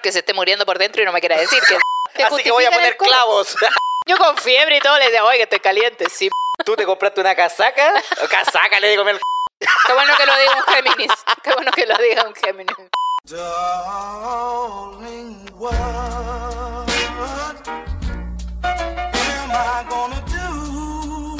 [0.00, 1.76] menos que se esté muriendo por dentro y no me quiera decir que.
[2.14, 3.54] que Así que voy a poner clavos.
[4.06, 6.30] Yo con fiebre y todo le decía, oye, que estoy caliente, sí.
[6.64, 8.02] ¿Tú te compraste una casaca?
[8.24, 9.06] O casaca, le digo.
[9.08, 9.20] el
[9.86, 11.12] Qué bueno que lo diga un Géminis.
[11.42, 12.76] Qué bueno que lo diga un Géminis.
[13.24, 16.86] Darling, what am
[19.52, 21.36] I gonna do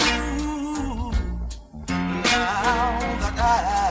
[2.22, 3.89] now that I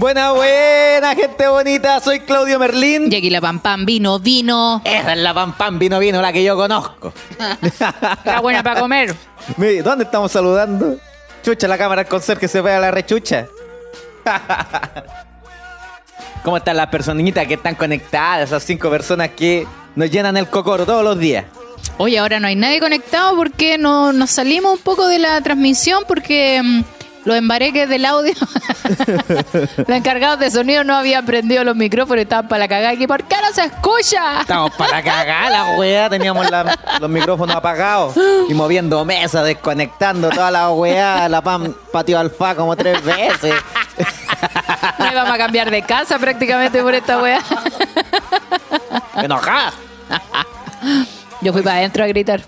[0.00, 2.00] Buena, buena, gente bonita.
[2.00, 3.14] Soy Claudio Merlín.
[3.14, 4.80] Aquí la pam pam vino, vino.
[4.82, 7.12] Esa es la pam pam vino vino, la que yo conozco.
[7.62, 9.14] Está buena para comer.
[9.58, 10.96] Mire, ¿Dónde estamos saludando?
[11.44, 13.46] Chucha, la cámara al conserje se vea la rechucha.
[16.44, 18.48] ¿Cómo están las personitas que están conectadas?
[18.48, 21.44] Esas cinco personas que nos llenan el cocoro todos los días.
[21.98, 26.04] Oye, ahora no hay nadie conectado porque no, nos salimos un poco de la transmisión
[26.08, 26.84] porque mm,
[27.24, 28.32] los embareques del audio,
[29.76, 33.06] los encargados de sonido no habían prendido los micrófonos y estaban para la cagada aquí.
[33.06, 34.40] ¿Por qué no se escucha?
[34.40, 36.08] Estamos para cagar la weá.
[36.08, 38.14] Teníamos la- los micrófonos apagados
[38.48, 41.28] y moviendo mesas, desconectando toda la weá.
[41.28, 43.54] La pam patio alfa como tres veces.
[44.98, 47.40] Nos íbamos a cambiar de casa prácticamente por esta weá.
[49.16, 49.72] Enojada.
[51.42, 52.40] Yo fui para adentro a gritar.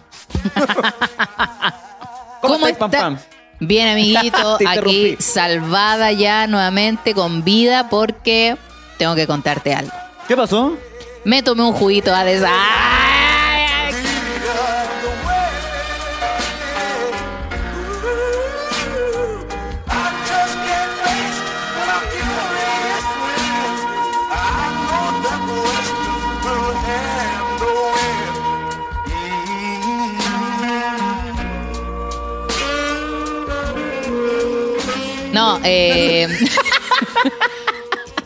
[2.41, 3.01] ¿Cómo, estáis, pam está?
[3.03, 3.19] pam?
[3.65, 8.57] Bien, amiguito, aquí salvada ya nuevamente con vida porque
[8.99, 9.93] tengo que contarte algo.
[10.27, 10.77] ¿Qué pasó?
[11.25, 12.43] Me tomé un juguito a des...
[35.33, 36.29] No, eh...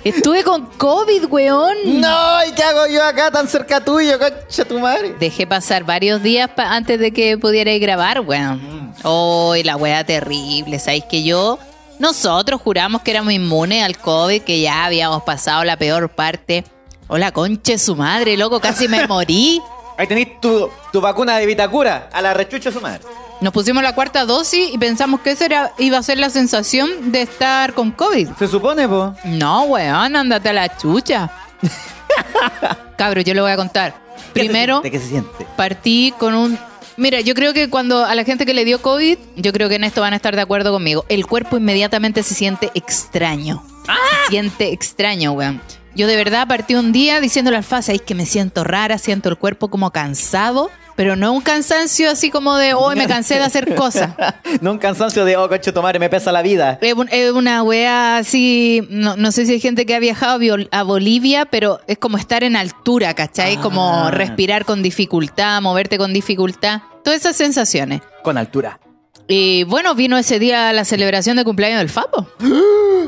[0.04, 2.00] Estuve con COVID, weón.
[2.00, 5.16] No, ¿y qué hago yo acá tan cerca tuyo, concha tu madre?
[5.18, 8.94] Dejé pasar varios días pa- antes de que pudierais grabar, weón.
[9.02, 10.78] Hoy la weá terrible.
[10.78, 11.58] ¿Sabéis que yo?
[11.98, 16.64] Nosotros juramos que éramos inmunes al COVID, que ya habíamos pasado la peor parte.
[17.08, 19.60] Hola, conche su madre, loco, casi me morí.
[19.98, 23.00] Ahí tenéis tu, tu vacuna de Vitacura, a la rechucha su madre.
[23.40, 27.12] Nos pusimos la cuarta dosis y pensamos que esa era, iba a ser la sensación
[27.12, 28.30] de estar con COVID.
[28.38, 29.14] Se supone, po.
[29.24, 31.30] No, weón, ándate a la chucha.
[32.96, 33.94] Cabro, yo le voy a contar.
[34.32, 35.46] Primero, ¿De qué se siente?
[35.56, 36.58] partí con un...
[36.96, 39.74] Mira, yo creo que cuando a la gente que le dio COVID, yo creo que
[39.74, 41.04] en esto van a estar de acuerdo conmigo.
[41.10, 43.62] El cuerpo inmediatamente se siente extraño.
[44.24, 45.60] Se siente extraño, weón.
[45.94, 49.28] Yo de verdad partí un día diciéndole al Alfa, es que me siento rara, siento
[49.28, 53.42] el cuerpo como cansado, pero no un cansancio así como de, hoy me cansé de
[53.42, 54.10] hacer cosas.
[54.60, 56.78] no un cansancio de, oh, concha tu madre, me pesa la vida.
[56.80, 60.40] Es un- es una wea así, no, no sé si hay gente que ha viajado
[60.72, 63.56] a Bolivia, pero es como estar en altura, ¿cachai?
[63.56, 63.60] Ah.
[63.60, 68.00] Como respirar con dificultad, moverte con dificultad, todas esas sensaciones.
[68.22, 68.80] Con altura.
[69.28, 72.28] Y bueno, vino ese día la celebración de cumpleaños del Fapo.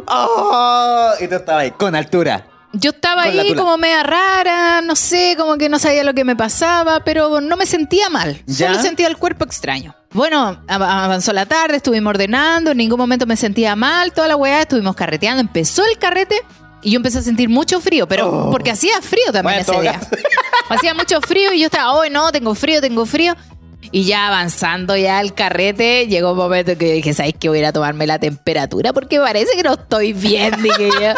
[0.07, 2.45] Oh, y tú estabas ahí, con altura.
[2.75, 6.25] Yo estaba Con ahí como media rara, no sé, como que no sabía lo que
[6.25, 8.43] me pasaba, pero no me sentía mal.
[8.47, 8.69] ¿Ya?
[8.69, 9.95] Solo sentía el cuerpo extraño.
[10.13, 14.37] Bueno, av- avanzó la tarde, estuvimos ordenando, en ningún momento me sentía mal, toda la
[14.37, 16.37] weá, estuvimos carreteando, empezó el carrete
[16.83, 18.51] y yo empecé a sentir mucho frío, pero Oh.
[18.51, 20.01] porque hacía frío también Bueno, ese día.
[20.69, 23.35] hacía mucho frío y yo estaba, hoy no, tengo frío, tengo frío.
[23.91, 27.49] Y ya avanzando ya el carrete, llegó un momento que dije, ¿sabes qué?
[27.49, 30.55] Voy a ir a tomarme la temperatura porque parece que no estoy bien.
[30.63, 31.11] Dije yo,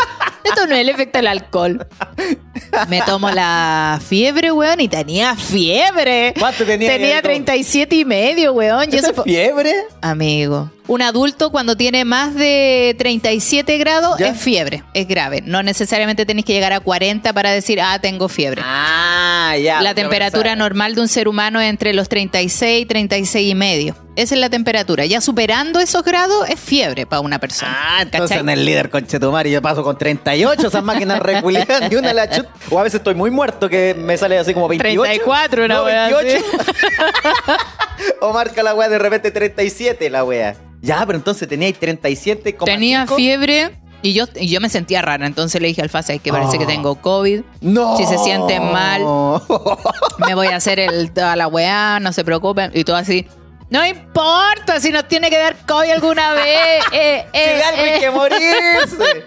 [0.44, 1.86] esto no es el efecto del alcohol.
[2.88, 6.34] Me tomo la fiebre, weón, y tenía fiebre.
[6.38, 6.90] ¿Cuánto tenía?
[6.90, 8.88] Tenía 37 y medio, weón.
[8.92, 9.72] Y ¿Eso es fiebre?
[10.00, 10.70] Amigo.
[10.90, 14.30] Un adulto cuando tiene más de 37 grados ¿Ya?
[14.30, 15.40] es fiebre, es grave.
[15.46, 18.60] No necesariamente tenés que llegar a 40 para decir, ah, tengo fiebre.
[18.64, 19.82] Ah, ya.
[19.82, 23.96] La temperatura normal de un ser humano es entre los 36 y 36 y medio.
[24.16, 25.06] Esa es la temperatura.
[25.06, 27.72] Ya superando esos grados es fiebre para una persona.
[27.74, 28.40] Ah, entonces ¿Cachai?
[28.42, 32.28] en el líder conchetumar y yo paso con 38, esas máquinas reculiadas y una la
[32.28, 32.46] chut.
[32.70, 35.00] O a veces estoy muy muerto que me sale así como 28.
[35.02, 36.44] 34 una no, wea 28.
[38.20, 40.56] o marca la wea de repente 37 la wea.
[40.82, 45.26] Ya, pero entonces teníais 37 como Tenía fiebre y yo, y yo me sentía rara.
[45.26, 46.58] Entonces le dije al FASA, es que parece Oh.
[46.60, 47.42] que tengo COVID.
[47.60, 47.96] No.
[47.98, 49.02] Si se sienten mal.
[50.26, 52.70] Me voy a hacer el, toda la weá, no se preocupen.
[52.74, 53.26] Y todo así.
[53.70, 56.82] No importa si nos tiene que dar COVID alguna vez.
[56.92, 57.96] Eh, Si eh, de algo hay eh.
[58.00, 59.24] que morirse.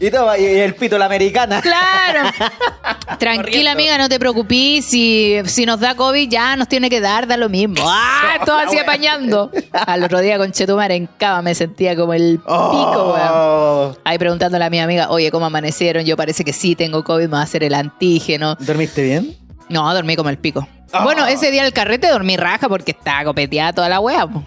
[0.00, 1.60] y, toma, y el pito la americana.
[1.60, 2.30] Claro.
[3.18, 3.70] Tranquila, Corriendo.
[3.70, 4.86] amiga, no te preocupes.
[4.86, 7.76] Si, si nos da COVID, ya nos tiene que dar, da lo mismo.
[7.86, 8.38] ¡Ah!
[8.46, 9.50] Todo así apañando.
[9.72, 13.30] Al otro día con Chetumar en cama me sentía como el pico, weón.
[13.32, 13.96] Oh.
[14.04, 16.04] Ahí preguntándole a mi amiga, oye, ¿cómo amanecieron?
[16.04, 18.56] Yo parece que sí tengo COVID, me va a hacer el antígeno.
[18.60, 19.36] ¿Dormiste bien?
[19.68, 20.66] No, dormí como el pico.
[20.94, 21.02] Ah.
[21.02, 24.26] Bueno, ese día del carrete dormí raja porque estaba copeteada toda la wea.
[24.26, 24.44] po.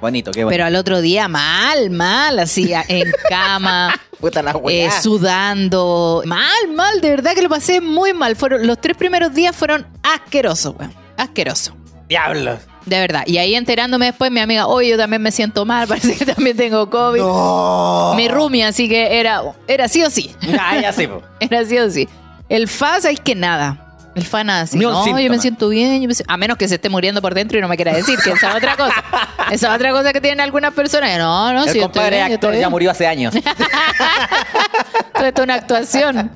[0.00, 0.54] Bonito, qué bonito.
[0.54, 6.22] Pero al otro día mal, mal, así en cama, Puta la eh, sudando.
[6.24, 8.36] Mal, mal, de verdad que lo pasé muy mal.
[8.36, 10.92] Fueron, los tres primeros días fueron asquerosos, weón.
[11.16, 11.74] Asquerosos.
[12.08, 12.60] Diablos.
[12.86, 13.24] De verdad.
[13.26, 16.56] Y ahí enterándome después, mi amiga, oye, yo también me siento mal, parece que también
[16.56, 17.20] tengo COVID.
[17.20, 18.14] No.
[18.16, 20.34] Mi roomie, así que era, era sí o sí.
[20.58, 21.22] Ah, ya sí, po.
[21.40, 22.08] Era sí o sí.
[22.48, 23.85] El FA, es que nada.
[24.16, 24.78] El FA nada así.
[24.78, 26.00] No, yo me siento bien.
[26.00, 28.18] yo me A menos que se esté muriendo por dentro y no me quiera decir,
[28.18, 29.04] que esa es otra cosa.
[29.50, 31.16] Esa es otra cosa que tienen algunas personas.
[31.18, 32.70] No, no, El si yo estoy compadre bien, yo actor estoy ya bien.
[32.70, 33.34] murió hace años.
[35.14, 36.32] Esto es una actuación.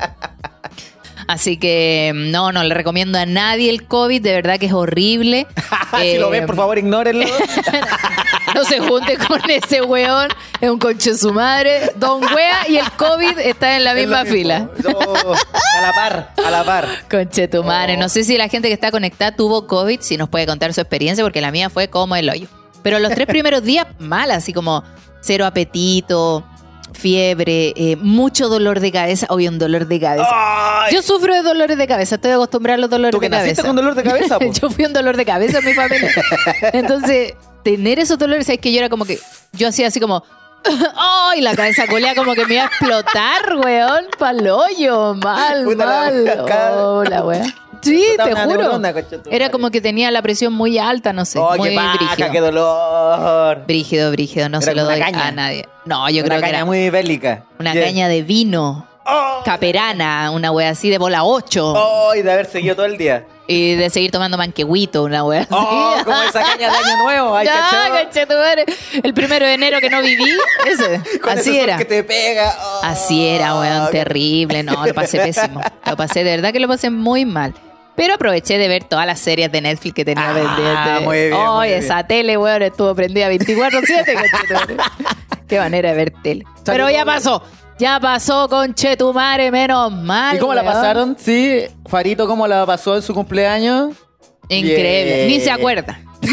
[1.30, 5.46] Así que no, no le recomiendo a nadie el COVID, de verdad que es horrible.
[6.00, 7.24] si Eh, lo ven, por favor, ignórenlo.
[8.52, 10.26] No se junte con ese weón,
[10.60, 11.92] es un conche su madre.
[11.94, 14.68] Don Wea y el COVID están en la misma fila.
[14.82, 16.88] No, a la par, a la par.
[17.08, 17.94] Conche tu madre.
[17.94, 18.00] Oh.
[18.00, 20.80] No sé si la gente que está conectada tuvo COVID, si nos puede contar su
[20.80, 22.48] experiencia, porque la mía fue como el hoyo.
[22.82, 24.82] Pero los tres primeros días, mal, así como
[25.20, 26.44] cero apetito,
[27.00, 29.26] fiebre, eh, mucho dolor de cabeza.
[29.30, 30.28] Hoy un dolor de cabeza.
[30.30, 33.30] Ay, Yo sufro de dolores de cabeza, estoy acostumbrada a los dolores ¿Tú que de
[33.30, 33.48] cabeza.
[33.50, 36.10] naciste con dolor de cabeza, yo fui un dolor de cabeza en mi familia.
[36.72, 39.18] Entonces, tener esos dolores, es que yo era como que,
[39.52, 40.22] yo hacía así como,
[40.96, 41.40] ¡ay!
[41.40, 46.44] la cabeza colea como que me iba a explotar, weón, pa'l hoyo, mal, Puta mal.
[46.76, 47.44] Oh, la wea.
[47.82, 48.58] Sí, te una juro.
[48.62, 48.92] neurona,
[49.30, 52.30] Era como que tenía la presión muy alta, no sé, Ay, muy qué paja, brígido.
[52.32, 53.62] qué dolor.
[53.66, 55.26] Brígido, brígido, no se lo una doy caña.
[55.28, 55.68] a nadie.
[55.84, 57.44] No, yo Una creo que caña era muy bélica.
[57.58, 57.84] una Yeah.
[57.84, 61.72] caña de vino, Oh, caperana, una wea así de bola 8.
[61.76, 63.24] oh, y de haber seguido todo el día.
[63.48, 65.48] Y de seguir tomando manquehuito, una wea así.
[65.50, 67.34] Oh, como esa caña de año nuevo.
[67.36, 68.06] Ay, ya.
[69.02, 70.30] El primero de enero que no viví,
[70.66, 71.18] ese.
[71.20, 71.76] Con Así era.
[71.76, 72.54] que te pega.
[72.62, 72.80] Oh.
[72.84, 74.62] Así era, weón, terrible.
[74.62, 75.60] No, lo pasé pésimo.
[75.86, 77.52] Lo pasé, de verdad que lo pasé muy mal.
[77.96, 81.00] Pero aproveché de ver todas las series de Netflix que tenía Ah, pendiente.
[81.04, 81.80] muy bien, Oh, muy bien.
[81.80, 84.14] esa tele, weón, estuvo prendida 24-7.
[84.14, 84.76] conchetumare.
[85.46, 86.44] Qué manera de ver tele.
[86.64, 87.42] Pero ya pasó.
[87.78, 90.36] Ya pasó, conchetumare, menos mal.
[90.36, 91.16] ¿Y cómo la pasaron?
[91.18, 93.94] Sí, Farito, ¿cómo la pasó en su cumpleaños?
[94.48, 95.26] Increíble.
[95.28, 95.98] Ni se acuerda.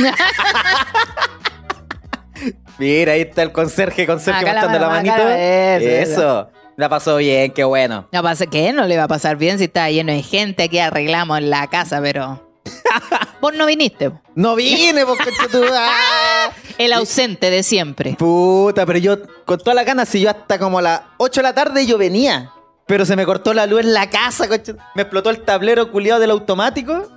[2.78, 5.18] Mira, ahí está el conserje, conserje la mostrando la, manito.
[5.18, 6.50] la- eso, Eso.
[6.78, 8.08] La pasó bien, qué bueno.
[8.12, 10.62] No pasa que no le va a pasar bien si está lleno de gente.
[10.62, 12.48] Aquí arreglamos la casa, pero.
[13.42, 14.12] Vos no viniste.
[14.12, 14.22] po.
[14.36, 15.64] No vine, porque tú.
[15.74, 16.52] ah.
[16.78, 18.14] El ausente de siempre.
[18.14, 21.44] Puta, pero yo con toda la ganas, si yo hasta como a las 8 de
[21.44, 22.52] la tarde yo venía.
[22.86, 24.76] Pero se me cortó la luz en la casa, coche.
[24.94, 27.08] Me explotó el tablero culiado del automático.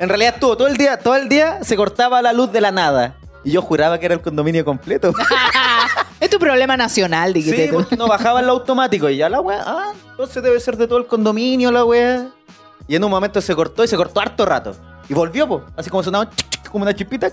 [0.00, 2.72] En realidad estuvo todo el día, todo el día se cortaba la luz de la
[2.72, 3.14] nada.
[3.44, 5.12] Y yo juraba que era el condominio completo.
[6.24, 7.74] es tu problema nacional, sí, dijiste tú.
[7.74, 9.08] porque no bajaba el automático.
[9.08, 12.28] Y ya la weá, ah, entonces debe ser de todo el condominio la weá.
[12.88, 14.74] Y en un momento se cortó y se cortó harto rato.
[15.08, 15.64] Y volvió, po.
[15.76, 16.28] Así como sonaba
[16.70, 17.30] como una chispita.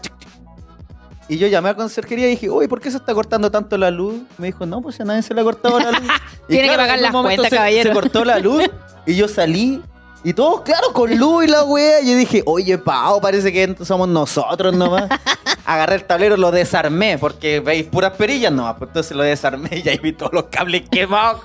[1.27, 3.89] Y yo llamé a conserjería y dije, uy, ¿por qué se está cortando tanto la
[3.89, 4.21] luz?
[4.37, 6.01] Me dijo, no, pues a nadie se le ha cortado la luz.
[6.49, 7.89] Y Tiene que pagar las cuentas, se- caballero.
[7.89, 8.63] Se cortó la luz
[9.05, 9.81] y yo salí.
[10.23, 12.01] Y todos, claro, con luz y la wea.
[12.01, 15.09] Y yo dije, oye, Pau, parece que somos nosotros nomás.
[15.65, 18.75] Agarré el tablero, lo desarmé, porque veis puras perillas nomás.
[18.77, 21.41] Pues entonces lo desarmé y ahí vi todos los cables quemados.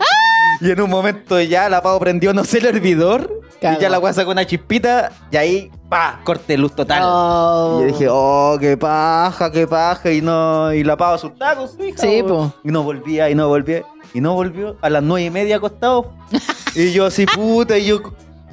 [0.60, 3.40] y en un momento ya la Pau prendió, no sé, el hervidor.
[3.60, 7.02] Y ya la wea sacó una chispita y ahí, pa, corte luz total.
[7.02, 7.78] Oh.
[7.78, 10.10] Y yo dije, oh, qué paja, qué paja.
[10.10, 11.98] Y no, y la Pau asustada con su hija.
[11.98, 12.52] Sí, po.
[12.62, 13.82] Y no volvía, y no volvía.
[14.12, 16.12] Y no volvió a las nueve y media acostado.
[16.74, 18.00] y yo así, puta, y yo.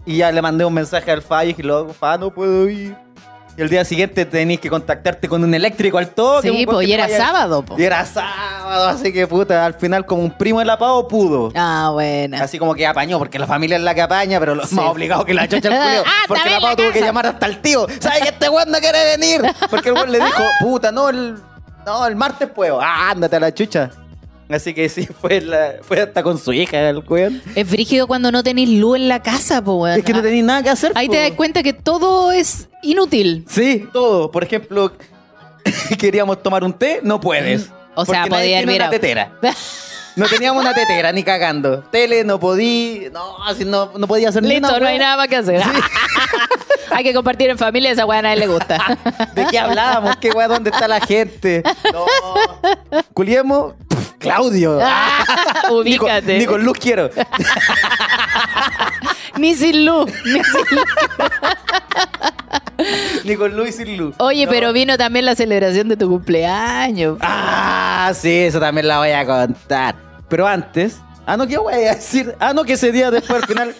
[0.06, 2.96] Y ya le mandé un mensaje al Fa y dije, loco, Fa, no puedo ir.
[3.58, 6.50] Y el día siguiente tenías que contactarte con un eléctrico al toque.
[6.50, 7.76] Sí, po, pues, y era sábado, po.
[7.78, 11.52] Y era sábado, así que puta, al final como un primo de la Pau pudo.
[11.54, 12.38] Ah, bueno.
[12.42, 14.74] Así como que apañó, porque la familia es la que apaña, pero lo Sí.
[14.76, 16.04] más obligado que la chocha el culio.
[16.06, 17.86] Ah, porque la la tuvo que llamar hasta el tío.
[18.00, 19.42] ¿Sabes que este weón no quiere venir?
[19.70, 21.36] Porque el weón le dijo, puta, no, el,
[21.86, 22.80] no, el martes puedo.
[22.82, 23.90] Ah, ándate a la chucha.
[24.54, 27.42] Así que sí, fue, la- fue hasta con su hija el weón.
[27.56, 30.00] Es frígido cuando no tenéis luz en la casa, po, weón.
[30.00, 30.92] Es que no tenéis nada que hacer.
[30.96, 31.14] Ahí po.
[31.14, 33.46] te das cuenta que todo es inútil.
[33.50, 34.32] Sí, todo.
[34.32, 34.92] Por ejemplo,
[35.98, 37.70] queríamos tomar un té, no puedes.
[37.70, 39.32] Mm, o sea, podía hervir una tetera.
[40.16, 41.84] No teníamos una tetera, ni cagando.
[41.84, 45.28] Tele no podí, no, así no, no podía hacer Listo, una no hay nada más
[45.30, 45.62] que hacer.
[46.94, 49.00] Hay que compartir en familia, esa weá a nadie le gusta.
[49.34, 50.18] ¿De qué hablábamos?
[50.18, 50.50] ¿Qué weá?
[50.50, 51.64] ¿Dónde está la gente?
[51.94, 52.06] No.
[53.14, 53.76] Culiemos.
[54.22, 54.80] Claudio.
[54.82, 55.26] Ah,
[55.64, 56.38] Ni con- Ubícate.
[56.38, 57.10] Ni con luz quiero.
[59.38, 60.12] Ni sin luz.
[60.26, 60.86] ni sin luz.
[63.24, 64.16] Ni con luz y sin luz.
[64.18, 64.52] Oye, No.
[64.52, 67.18] pero vino también la celebración de tu cumpleaños.
[67.22, 69.96] Ah, sí, eso también la voy a contar.
[70.30, 70.98] Pero antes.
[71.26, 72.36] Ah, no, ¿qué voy a decir?
[72.40, 73.76] Ah, no, que ese día después al final.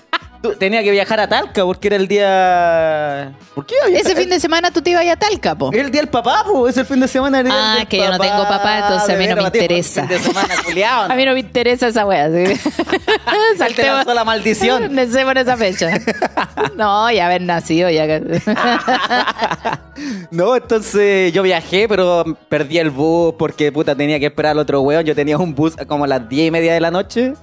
[0.60, 3.34] Tenía que viajar a Talca porque era el día.
[3.54, 3.76] ¿Por qué?
[3.94, 5.72] Ese fin de semana tú te ibas a Talca, po.
[5.72, 6.72] El día del papá, pues.
[6.74, 7.40] Es el fin de semana.
[7.40, 10.02] el día Ah, del que yo no tengo papá, entonces a mí no me interesa.
[10.02, 12.60] el Fin de semana, culiao, A mí no me interesa esa wea, sí.
[13.68, 14.98] Él te lanzó la maldición.
[15.42, 15.90] Esa fecha.
[16.76, 18.06] No, ya haber nacido, ya.
[20.32, 24.82] No, entonces yo viajé, pero perdí el bus porque puta tenía que esperar al otro
[24.82, 25.04] weón.
[25.06, 27.34] Yo tenía un bus como a las 10 y media de la noche.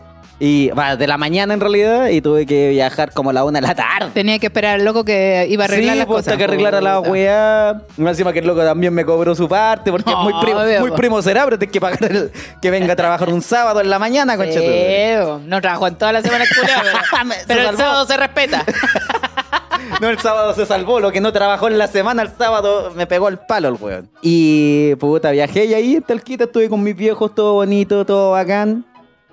[0.40, 2.08] Y va, de la mañana en realidad.
[2.08, 4.10] Y tuve que viajar como a la una de la tarde.
[4.14, 6.36] Tenía que esperar al loco que iba a arreglar sí, las pues, cosas.
[6.38, 7.82] que arreglara la weá.
[7.96, 10.90] Más Encima que el loco también me cobró su parte porque es muy primo, muy
[10.92, 12.30] primo será, pero tienes que pagar el-
[12.62, 15.38] que venga a trabajar un sábado en la mañana, Sí, conchetumare.
[15.44, 16.44] no trabajó en toda la semana
[17.48, 18.64] pero, el sábado se respeta.
[20.00, 23.06] No, el sábado se salvó, lo que no trabajó en la semana, el sábado me
[23.06, 24.08] pegó el palo el weón.
[24.22, 28.84] Y puta, viajé y ahí en Talquita estuve con mis viejos, todo bonito, todo bacán.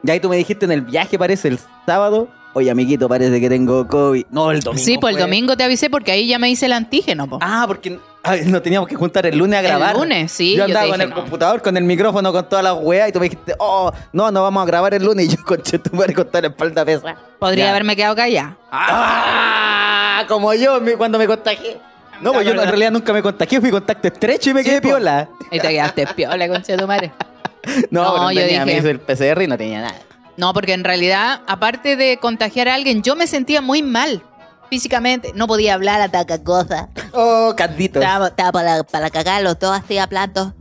[0.04, 2.28] Y ahí tú me dijiste en el viaje, parece, el sábado.
[2.54, 4.28] Oye, amiguito, parece que tengo COVID.
[4.30, 4.84] No, el domingo.
[4.86, 5.22] Sí, pues el fue.
[5.28, 7.38] domingo te avisé porque ahí ya me hice el antígeno, po.
[7.42, 9.96] Ah, porque ay, nos teníamos que juntar el lunes a El grabar.
[9.98, 11.16] lunes, sí, Yo andaba con dije, el no.
[11.18, 14.42] computador, con el micrófono, con todas las weas, y tú me dijiste, oh, no, no
[14.44, 15.26] vamos a grabar el lunes.
[15.26, 17.16] Y yo, conche, tu madre, con toda la espalda pesa.
[17.40, 17.70] Podría Ya.
[17.72, 18.56] haberme quedado callada.
[18.72, 21.78] Ah, como yo me- cuando me contagié.
[22.22, 24.82] No, pues yo en realidad nunca me contagié, fui contacto estrecho y me Sí, quedé
[24.82, 24.88] po.
[24.90, 25.28] piola.
[25.52, 27.12] Y te quedaste piola, concha de tu madre.
[27.92, 29.96] No, No, yo tenía, dije- me el PCR y no tenía nada.
[30.38, 34.22] No, porque en realidad, aparte de contagiar a alguien, yo me sentía muy mal
[34.70, 35.32] físicamente.
[35.34, 36.88] No podía hablar ataca cosas.
[37.14, 38.00] Oh, candito.
[38.00, 40.54] Estaba, estaba para, para cagar los dos hacía platos.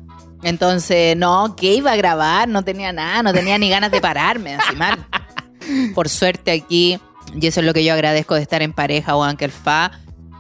[0.45, 2.49] Entonces, no, ¿qué iba a grabar?
[2.49, 4.99] No tenía nada, no tenía ni ganas de pararme, así mal.
[5.95, 7.01] Por suerte aquí,
[7.35, 9.91] y eso es lo que yo agradezco de estar en pareja, o que el fa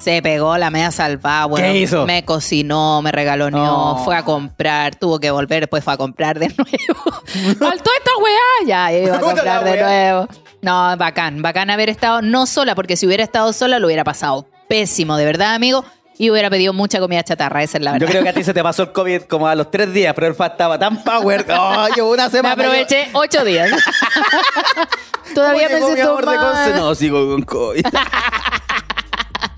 [0.04, 2.04] se pegó la media salvada, bueno, ¿Qué hizo?
[2.04, 4.02] me cocinó, me regaloneó, No.
[4.04, 7.02] fue a comprar, tuvo que volver, después fue a comprar de nuevo.
[7.58, 9.82] Faltó esta weá, ya iba a Puta comprar de weá.
[9.87, 10.28] nuevo.
[10.61, 14.46] No, bacán, bacán haber estado no sola, porque si hubiera estado sola lo hubiera pasado
[14.68, 15.84] pésimo, de verdad, amigo,
[16.16, 18.06] y hubiera pedido mucha comida chatarra, esa es la verdad.
[18.06, 20.14] Yo creo que a ti se te pasó el COVID como a los tres días,
[20.14, 21.44] pero el FA estaba tan power.
[21.58, 22.52] Oh, yo una Me semana.
[22.62, 23.70] aproveché ocho días.
[23.70, 26.70] yo- Todavía ¿Cómo me mi siento amor de Conce?
[26.70, 26.76] mal.
[26.76, 27.84] No, sigo con COVID.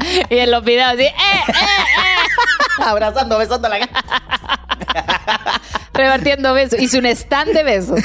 [0.30, 2.82] Y en los videos así, ¡eh, eh, eh!
[2.82, 4.04] Abrazando, besando la cara.
[5.94, 6.78] Repartiendo besos.
[6.78, 8.00] Hice un stand de besos.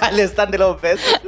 [0.00, 1.20] Al stand de los besos.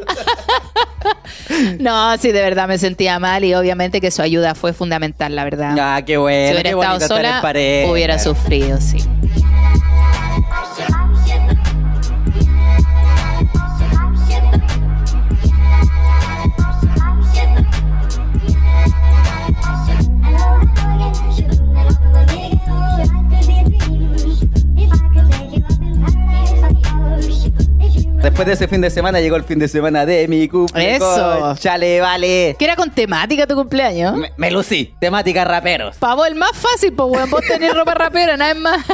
[1.79, 5.45] No, sí, de verdad me sentía mal y obviamente que su ayuda fue fundamental, la
[5.45, 5.77] verdad.
[5.81, 6.49] Ah, qué bueno.
[6.49, 7.91] si hubiera qué estado sola, pareja.
[7.91, 8.99] hubiera sufrido, sí.
[28.31, 31.03] Después de ese fin de semana llegó el fin de semana de mi cumpleaños.
[31.03, 31.57] Eso.
[31.57, 32.55] Chale, vale.
[32.57, 34.17] Que era con temática tu cumpleaños.
[34.17, 34.95] Me, me lucí.
[35.01, 35.97] Temática raperos.
[35.97, 37.29] Pa' vos el más fácil, pues, weón.
[37.29, 38.87] Vos tenés ropa rapera, nada más.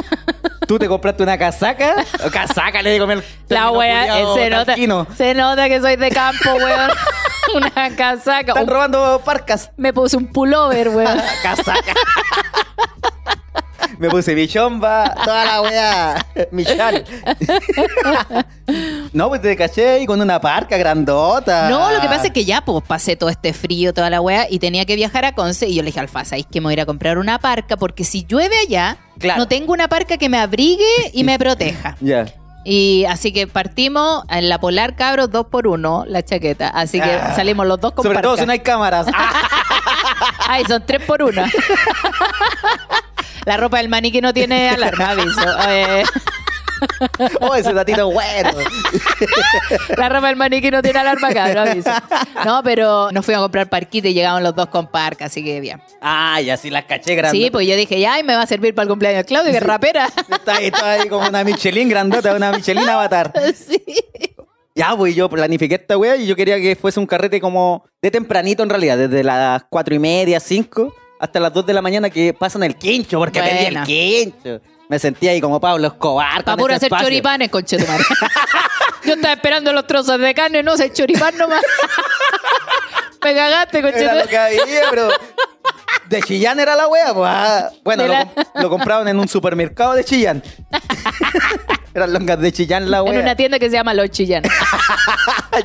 [0.67, 2.03] ¿Tú te compraste una casaca?
[2.25, 3.13] O casaca, le digo mi
[3.47, 4.75] La wea, culiao se nota,
[5.15, 6.91] se nota que soy de campo, weón.
[7.55, 8.53] Una casaca.
[8.53, 9.69] Están robando parcas.
[9.77, 11.21] me puse un pullover, weón.
[11.43, 11.93] Casaca.
[13.99, 17.03] Me puse mi chomba, toda la weá, mi chal.
[19.13, 21.69] No, pues te caché ahí con una parca grandota.
[21.69, 24.47] No, lo que pasa es que ya pues pasé todo este frío, toda la weá,
[24.49, 25.67] y tenía que viajar a Conce.
[25.67, 27.77] Y yo le dije, Alfa, ¿sabéis que me voy a ir a comprar una parca?
[27.77, 29.39] Porque si llueve allá, Claro.
[29.39, 30.83] no tengo una parca que me abrigue
[31.13, 31.95] y me proteja.
[32.01, 32.25] Ya.
[32.69, 36.67] Y así que partimos en la Polar Cabros dos por uno, la chaqueta.
[36.67, 37.33] Así que Ah.
[37.35, 38.27] salimos los dos con Sobre parca.
[38.27, 39.07] todo si no hay cámaras.
[40.49, 41.49] Ay, son tres por una.
[43.45, 45.41] la ropa del maniquí no tiene alarma, aviso.
[45.69, 46.03] Eh,
[47.41, 48.51] oh, ese datito bueno.
[49.97, 51.91] la ropa del maniquí no tiene alarma, cabrón, aviso.
[52.45, 55.59] No, pero nos fuimos a comprar parquita y llegamos los dos con parca, así que
[55.59, 55.81] bien.
[56.01, 57.41] Ah, ya sí las caché grandes.
[57.41, 59.51] Sí, pues yo dije, ya, y me va a servir para el cumpleaños de Claudio,
[59.51, 60.07] que es rapera.
[60.29, 63.33] Está ahí, está ahí como una Michelin grandota, una Michelin avatar.
[63.55, 63.83] sí.
[64.75, 68.11] Ya, pues yo planifiqué esta wea y yo quería que fuese un carrete como de
[68.11, 72.11] tempranito en realidad, desde las cuatro y media, cinco, hasta las dos de la mañana
[72.11, 73.83] que pasan el quincho, porque pedí el Buena.
[73.85, 74.61] quincho.
[74.89, 76.43] Me sentía ahí como Pablo Escobar.
[76.43, 77.05] Para puro hacer espacio.
[77.07, 78.03] choripanes, conchetumare.
[79.03, 81.61] Yo estaba esperando los trozos de carne, no sé, choripán nomás.
[83.23, 85.09] Me cagaste, Era lo que había, pero.
[86.07, 87.29] De Chillán era la wea, pues.
[87.33, 87.69] ah.
[87.83, 90.41] Bueno, lo, la- lo compraban en un supermercado de Chillán.
[91.93, 93.19] Eran longas de Chillán la En wea.
[93.21, 94.43] una tienda que se llama Los Chillán.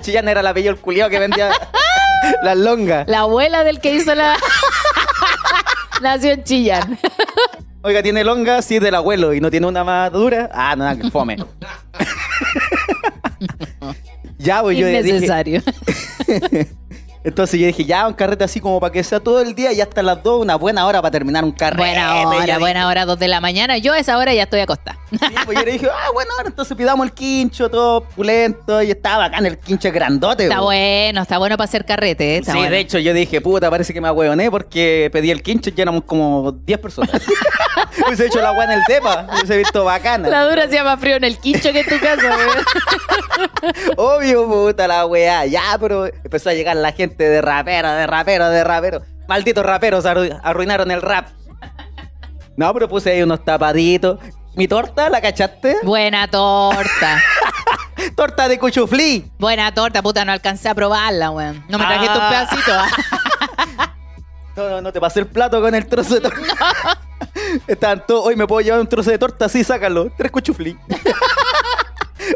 [0.01, 1.51] Chillán era el apellido el culiao que vendía
[2.43, 3.07] las longas.
[3.07, 4.37] La abuela del que hizo la.
[6.01, 6.99] Nació en Chillán.
[7.85, 10.49] Oiga, tiene longa, sí, del abuelo, y no tiene una más dura.
[10.53, 11.37] Ah, no, que fome.
[14.39, 15.01] ya, pues yo dije.
[15.01, 15.63] Innecesario.
[17.25, 19.81] Entonces yo dije, ya, un carrete así como para que sea todo el día y
[19.81, 21.83] hasta las dos, una buena hora para terminar un carrete.
[21.83, 23.79] Buena hora, dije, buena hora, dos de la mañana.
[23.79, 24.99] Yo a esa hora ya estoy acostada.
[25.11, 28.91] Sí, pues yo le dije, ah, bueno, ahora entonces pidamos el quincho, todo pulento, y
[28.91, 30.45] estaba bacán, el quincho es grandote.
[30.45, 32.37] Está bueno, está bueno para hacer carrete.
[32.37, 32.39] ¿eh?
[32.39, 32.73] Está Sí, bueno.
[32.73, 35.83] de hecho yo dije, puta, parece que me ahueoné porque pedí el quincho y ya
[35.83, 37.11] éramos como 10 personas.
[38.07, 40.29] Hubiese hecho la agua en el tepa, hubiese visto bacana.
[40.29, 42.37] La dura hacía más frío en el quincho que en tu casa.
[43.97, 45.47] Obvio, puta la weá.
[45.47, 49.03] Ya, pero empezó a llegar la gente de rapero, de rapero, de rapero.
[49.29, 51.29] Malditos raperos arru- arruinaron el rap.
[52.57, 54.19] No, pero puse ahí unos tapaditos.
[54.55, 55.77] Mi torta, ¿la cachaste?
[55.83, 57.23] Buena torta.
[58.17, 59.31] Torta de cuchuflí.
[59.39, 61.65] Buena torta, puta, no alcancé a probarla, weón.
[61.69, 62.29] No me trajiste un Ah.
[62.51, 62.73] pedacito.
[64.55, 66.99] No, no, no te pasé el plato con el trozo de torta.
[67.67, 70.11] Estaban todos, hoy me puedo llevar un trozo de torta, sí, sácalo.
[70.15, 70.77] Tres cuchuflí.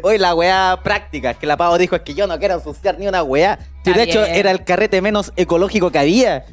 [0.03, 3.07] Hoy la weá práctica, que la Pavo dijo es que yo no quiero ensuciar ni
[3.09, 3.59] una weá.
[3.85, 6.45] Si de hecho era el carrete menos ecológico que había.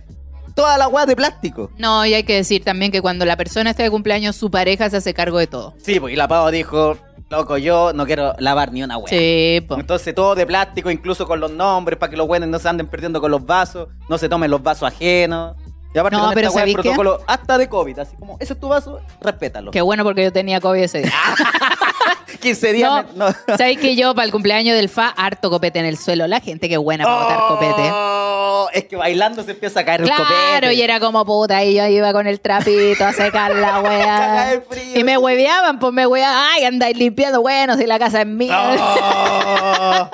[0.56, 1.72] Toda la weá de plástico.
[1.78, 4.90] No, y hay que decir también que cuando la persona está de cumpleaños, su pareja
[4.90, 5.74] se hace cargo de todo.
[5.82, 6.98] Sí, pues y la Pavo dijo,
[7.32, 9.10] loco, yo no quiero lavar ni una weá.
[9.10, 9.80] Sí, po.
[9.80, 12.88] Entonces todo de plástico, incluso con los nombres, para que los buenos no se anden
[12.88, 15.56] perdiendo con los vasos, no se tomen los vasos ajenos.
[15.94, 16.82] Y aparte No, con pero esta el ¿sabéis qué?
[16.84, 19.72] protocolo hasta de COVID, así como, ese es tu vaso, respétalo.
[19.72, 21.12] Qué bueno porque yo tenía COVID ese día.
[22.42, 23.06] 15 días.
[23.16, 23.36] No, no.
[23.58, 26.28] ¿sabes que yo para el cumpleaños del FA, harto copete en el suelo?
[26.28, 27.90] La gente que buena para botar copete.
[27.94, 30.74] Oh, Es que bailando se empieza a caer el Claro, copete.
[30.74, 33.82] y era como puta, y yo iba con el trapito a secar la
[34.70, 35.00] frío.
[35.00, 38.76] Y me hueveaban, pues me hueveaban, ay, andáis limpiando, bueno, si la casa es mía.
[38.78, 40.10] Oh.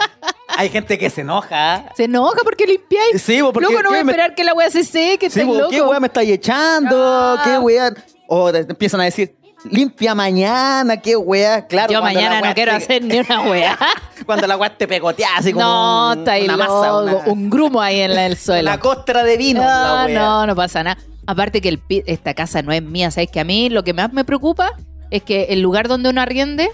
[0.58, 1.86] Hay gente que se enoja.
[1.96, 3.22] Se enoja porque limpiáis.
[3.22, 5.42] Sí, porque- Loco, no voy a ¿qué me- esperar que la weá se seque, Sí,
[5.42, 5.70] po, loco.
[5.70, 6.96] ¿Qué weá me estáis echando?
[7.38, 7.42] Ah.
[7.44, 7.94] ¿Qué weá?
[8.28, 9.36] O te empiezan a decir,
[9.70, 11.66] limpia mañana, qué weá.
[11.68, 13.78] Claro, yo la mañana no quiero te- hacer ni una weá.
[14.26, 17.32] Cuando la weá te pegotea así como no, un- está ahí una masa, loco, una,
[17.32, 18.70] un grumo ahí en la- el suelo.
[18.70, 19.62] una costra de vino.
[19.62, 20.98] la No, no, no pasa nada.
[21.28, 23.30] Aparte que el esta casa no es mía, ¿sabes?
[23.32, 24.72] Que a mí lo que más me preocupa
[25.12, 26.70] es que el lugar donde uno arriende,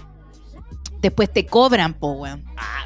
[1.00, 2.44] después te cobran, po, weón.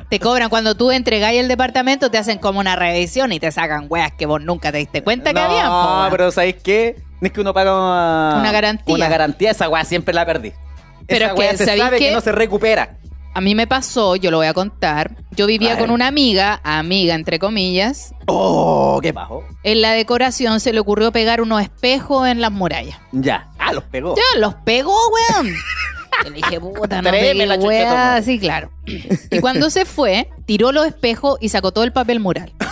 [0.09, 3.87] Te cobran cuando tú entregáis el departamento, te hacen como una revisión y te sacan
[3.89, 6.11] weas que vos nunca te diste cuenta que no, habían, po, weón.
[6.11, 7.03] pero ¿sabéis qué?
[7.21, 8.95] No es que uno paga una, Una garantía.
[8.95, 10.53] Una garantía, esa weá siempre la perdí.
[11.07, 12.13] Pero esa es que, se ¿sabéis sabe que qué?
[12.13, 12.97] no se recupera.
[13.33, 15.13] A mí me pasó, yo lo voy a contar.
[15.31, 18.13] Yo vivía con una amiga, amiga entre comillas.
[18.27, 19.45] Oh, qué bajo.
[19.63, 22.99] En la decoración se le ocurrió pegar unos espejos en las murallas.
[23.13, 23.49] Ya.
[23.59, 24.17] Ah, los pegó.
[24.17, 24.97] Ya, los pegó,
[25.37, 25.55] weón.
[26.25, 28.23] Yo le dije, puta, no Tréme pegué, la toma.
[28.23, 28.71] Sí, claro.
[29.31, 32.53] Y cuando se fue, tiró los espejos y sacó todo el papel mural.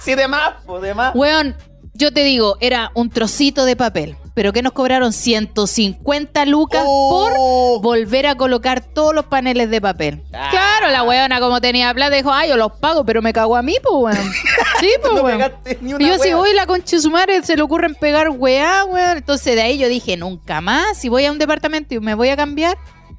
[0.00, 1.14] Sí, de más, po, de más.
[1.14, 1.54] Weón,
[1.94, 4.16] yo te digo, era un trocito de papel.
[4.34, 7.78] Pero que nos cobraron 150 lucas Oh.
[7.80, 10.22] por volver a colocar todos los paneles de papel.
[10.32, 10.48] Ah.
[10.50, 13.62] Claro, la weona como tenía plata dijo, ay, yo los pago, pero me cago a
[13.62, 14.32] mí, pues, weón.
[14.80, 15.52] Sí, pues, No weón.
[16.00, 19.18] Y yo si voy la concha de su madre se le ocurren pegar weá, weón.
[19.18, 22.30] Entonces de ahí yo dije, nunca más, si voy a un departamento y me voy
[22.30, 22.76] a cambiar,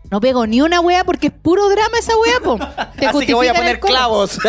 [0.09, 2.57] no pego ni una weá porque es puro drama esa weá, po.
[2.99, 4.39] Te Así que voy a poner clavos.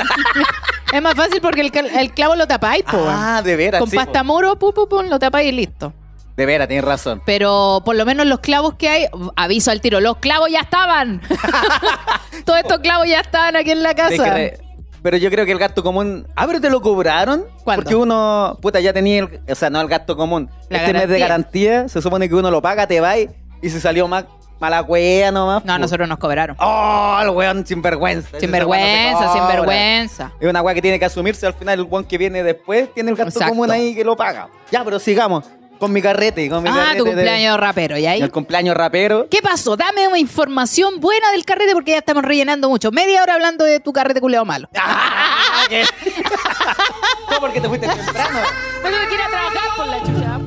[0.93, 3.05] Es más fácil porque el, clavo lo tapáis, po.
[3.09, 3.81] ah, de veras.
[3.81, 4.27] Con sí, pasta po.
[4.27, 5.93] muro, pu, pu, pu, lo tapáis y listo.
[6.37, 7.23] De veras, tienes razón.
[7.25, 11.21] Pero por lo menos los clavos que hay, aviso al tiro, los clavos ya estaban.
[12.45, 14.35] Todos estos clavos ya estaban aquí en la casa.
[15.03, 16.27] Pero yo creo que el gasto común.
[16.35, 17.45] Ah, pero te lo cobraron.
[17.63, 17.83] ¿Cuándo?
[17.83, 19.41] Porque uno, puta, ya tenía el.
[19.49, 20.51] O sea, no el gasto común.
[20.71, 21.89] La este mes de garantía.
[21.89, 23.29] se supone que uno lo paga, te va y
[23.65, 24.27] y se salió más
[24.61, 25.65] mala wea nomás.
[25.65, 26.55] No, nosotros nos cobraron.
[26.61, 28.39] Oh, el weón sinvergüenza.
[28.39, 30.33] Sinvergüenza, sinvergüenza.
[30.39, 33.11] Es una weá que tiene que asumirse al final el weón que viene después tiene
[33.11, 33.55] el gasto Exacto.
[33.55, 34.51] común ahí que lo paga.
[34.71, 35.47] Ya, pero sigamos.
[35.85, 38.23] Con mi carrete, con mi Ah, carrete tu de- cumpleaños rapero, ¿y ahí?
[38.23, 39.27] El cumpleaños rapero.
[39.31, 39.77] ¿Qué pasó?
[39.77, 42.91] Dame una información buena del carrete porque ya estamos rellenando mucho.
[42.91, 44.67] Media hora hablando de tu carrete culeado malo.
[44.79, 45.67] ¡Ah!
[45.69, 45.85] ¿Qué?
[47.31, 48.39] no, porque te fuiste temprano.
[48.83, 50.41] Pero me quiero trabajar por la chucha.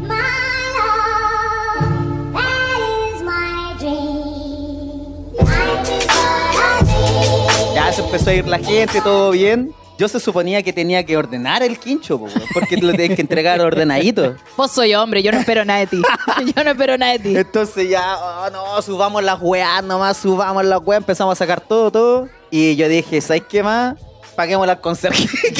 [7.73, 9.73] Ya se empezó a ir la gente, todo bien.
[9.97, 13.59] Yo se suponía que tenía que ordenar el quincho, po, porque lo tienes que entregar
[13.59, 14.35] ordenadito.
[14.57, 16.01] Vos soy hombre, yo no espero nada de ti.
[16.55, 17.35] Yo no espero nada de ti.
[17.35, 21.91] Entonces ya, oh, no, subamos las weas nomás, subamos las weas, empezamos a sacar todo,
[21.91, 22.29] todo.
[22.51, 23.95] Y yo dije, ¿sabes qué más?
[24.35, 25.27] Paguémosle al conserje.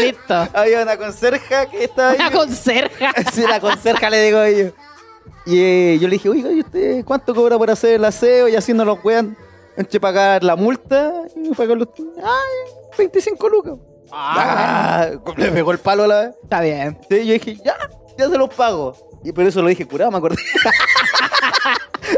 [0.00, 0.48] Listo.
[0.54, 2.16] Había una conserja que estaba ahí.
[2.16, 3.12] Una conserja.
[3.32, 4.72] Sí, la conserja le digo yo.
[5.44, 8.56] Y eh, yo le dije, oiga, ¿y usted cuánto cobra por hacer el aseo y
[8.56, 9.36] haciendo los weón?
[9.76, 11.88] Entre pagar la multa y pagar los...
[12.22, 13.74] Ay, 25 lucas.
[14.14, 15.08] Ah,
[15.38, 16.34] le pegó el palo a la vez.
[16.42, 16.98] Está bien.
[17.08, 17.74] Sí, yo dije, ya,
[18.18, 18.94] ya se los pago.
[19.24, 20.36] Y por eso lo dije curado, me acordé.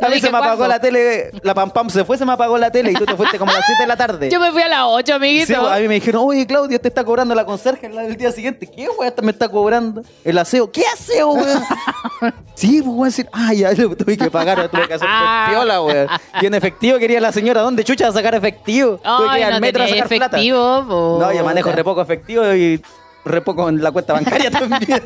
[0.00, 2.58] a mí se me apagó la tele, la pam pam se fue, se me apagó
[2.58, 4.30] la tele y tú te fuiste como a las 7 de la tarde.
[4.32, 5.46] Yo me fui a las 8, amiguito.
[5.46, 8.32] Sí, pues, a mí me dijeron, oye, Claudio, te está cobrando la conserje del día
[8.32, 8.66] siguiente.
[8.66, 9.12] ¿Qué, weón?
[9.22, 10.70] Me está cobrando el aseo.
[10.70, 11.62] ¿Qué aseo, weón?
[12.54, 15.08] sí, pues, weón, decir, ah, ya lo tuve que pagar, lo tuve que hacer
[15.50, 16.08] piola, weón.
[16.40, 18.98] Y en efectivo quería la señora, ¿dónde chucha a sacar efectivo?
[19.02, 20.36] tuve que Ay, ir al metro a sacar plata.
[20.36, 21.18] efectivo, po.
[21.20, 22.82] No, yo manejo re poco efectivo y
[23.24, 25.02] re poco en la cuenta bancaria también.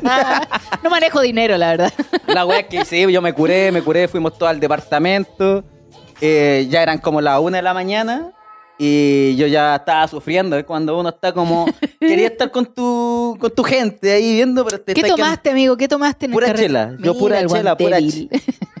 [0.83, 1.93] no manejo dinero, la verdad.
[2.27, 5.63] La weá es que sí, yo me curé, me curé, fuimos todos al departamento.
[6.21, 8.31] eh, ya eran como las una de la mañana
[8.77, 10.57] y yo ya estaba sufriendo.
[10.57, 11.65] Es cuando uno está como.
[11.99, 15.75] Quería estar con tu, con tu gente ahí viendo, pero te ¿Qué tomaste, amigo?
[15.77, 16.95] ¿Qué tomaste en el Pura chela.
[16.99, 18.29] Yo pura el chela, pura chela.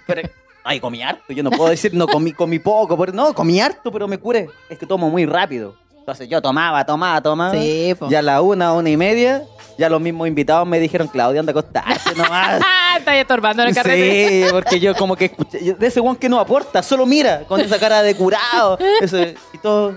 [0.07, 0.29] Pero,
[0.63, 1.33] ay, comí harto.
[1.33, 2.97] Yo no puedo decir, no comí, comí poco.
[2.97, 4.47] pero- no, comí harto, pero me curé.
[4.69, 5.75] Es que tomo muy rápido.
[6.09, 7.53] Entonces yo tomaba, tomaba, tomaba.
[7.53, 8.09] Sí, po.
[8.09, 9.43] Ya a la una, una y media,
[9.77, 12.59] ya los mismos invitados me dijeron, Claudia, anda a acostarte nomás.
[12.65, 14.45] Ah, está estorbando en el carrete.
[14.45, 17.41] Sí, porque yo como que escuché, yo- de ese guan que no aporta, solo mira,
[17.47, 18.79] con esa cara de curado.
[18.99, 19.93] Eso, y todo,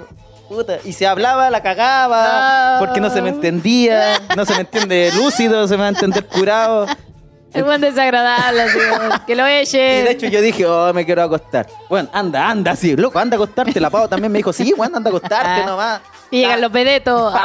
[0.50, 0.78] puta.
[0.84, 5.66] Y se hablaba, la cagaba, porque no se me entendía, no se me entiende lúcido,
[5.66, 6.86] se me va a entender curado.
[7.54, 8.78] Es buen desagradable, así,
[9.26, 9.78] que lo Y eche.
[9.78, 11.66] de hecho yo dije, oh, me quiero acostar.
[11.88, 13.78] Bueno, anda, anda, sí, loco, anda a acostarte.
[13.80, 15.66] La Pau también me dijo, sí, bueno, anda a acostarte Ah.
[15.66, 16.00] nomás.
[16.30, 17.34] Y llegan los pedetos.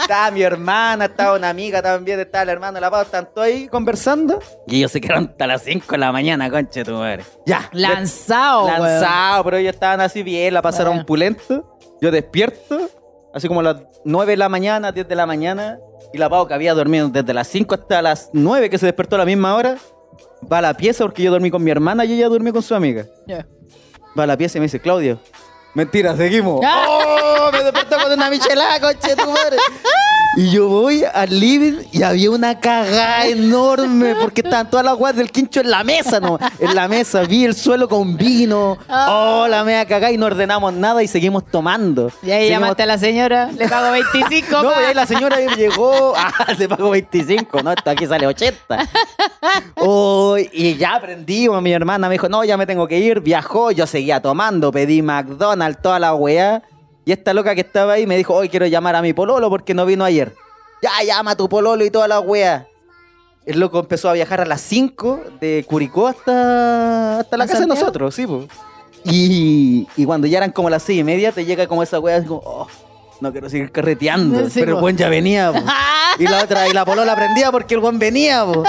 [0.00, 3.46] Estaba mi hermana, estaba una amiga también, estaba el hermano de la Pau, están todos
[3.46, 4.40] ahí conversando.
[4.66, 7.24] Y ellos se quedaron hasta las 5 de la mañana, concha de tu madre.
[7.46, 7.68] Ya.
[7.72, 8.80] Lanzado, weón.
[8.82, 11.06] Lanzado, pero ellos estaban así bien, la pasaron Bueno.
[11.06, 11.78] pulento.
[12.00, 12.90] Yo despierto,
[13.34, 15.78] así como a las 9 de la mañana, 10 de la mañana,
[16.12, 19.16] y la Pau que había dormido desde las 5 hasta las 9, que se despertó
[19.16, 19.78] a la misma hora,
[20.50, 22.74] va a la pieza porque yo dormí con mi hermana y ella durmió con su
[22.74, 23.06] amiga.
[23.26, 23.46] Ya.
[24.18, 25.18] Va a la pieza y me dice, Claudio,
[25.74, 26.60] mentira, seguimos.
[26.64, 26.86] Ah.
[26.88, 27.50] ¡Oh!
[27.52, 29.56] Me despertó con una michelada, coche tu madre.
[30.34, 35.14] Y yo voy al living y había una cagada enorme porque estaban todas las guas
[35.14, 36.38] del quincho en la mesa, ¿no?
[36.58, 38.78] En la mesa, vi el suelo con vino.
[38.88, 42.10] Oh, la mea cagada y no ordenamos nada y seguimos tomando.
[42.22, 44.62] Y ahí Seguimos- llamaste a la señora, le pago 25.
[44.62, 48.88] no, y ahí la señora llegó, ah, le pagó 25, no, esto aquí sale 80.
[49.76, 53.70] Oh, y ya aprendí, mi hermana me dijo, no, ya me tengo que ir, viajó,
[53.70, 56.62] yo seguía tomando, pedí McDonald's, toda la weá.
[57.04, 59.74] Y esta loca que estaba ahí me dijo, hoy quiero llamar a mi pololo porque
[59.74, 60.34] no vino ayer.
[60.82, 62.66] Ya, llama a tu pololo y toda la weá.
[63.44, 67.60] El loco empezó a viajar a las 5 de Curicó hasta, hasta la ¿A casa
[67.60, 68.46] de nosotros, sí, pues.
[69.04, 72.24] Y, y cuando ya eran como las 6 y media, te llega como esa weá,
[72.24, 72.68] como, oh,
[73.20, 74.48] no quiero seguir carreteando.
[74.48, 75.58] Sí, pero el buen ya venía, po.
[76.18, 78.64] Y la otra, y la polola aprendía porque el buen venía, po.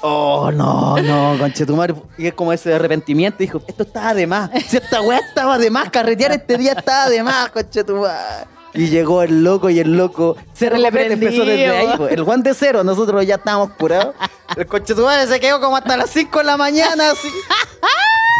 [0.00, 1.94] Oh, no, no, conchetumar.
[2.16, 3.38] Y es como ese arrepentimiento.
[3.38, 4.50] Dijo, esto estaba de más.
[4.68, 8.46] Si esta weá estaba de más, carretear este día estaba de más, conchetumar.
[8.74, 11.96] Y llegó el loco y el loco se Le empezó desde ahí.
[11.96, 12.06] po.
[12.06, 14.14] El guan de cero, nosotros ya estábamos curados.
[14.56, 17.28] El conchetumar se quedó como hasta las 5 de la mañana, así.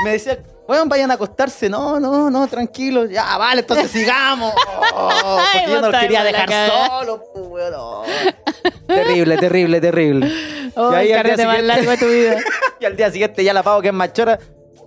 [0.05, 1.69] Me decía, bueno, vayan a acostarse.
[1.69, 3.07] No, no, no, tranquilo.
[3.07, 4.53] Ya, vale, entonces sigamos.
[5.01, 7.75] Oh, Ay, porque yo no botarme quería dejar solos, pues, weón.
[7.77, 8.05] Oh.
[8.87, 10.33] Terrible, terrible, terrible.
[10.75, 12.37] Oh, Y ahí el al día carrete más siguiente- largo de tu vida.
[12.81, 14.39] y al día siguiente ya la pago que es machora.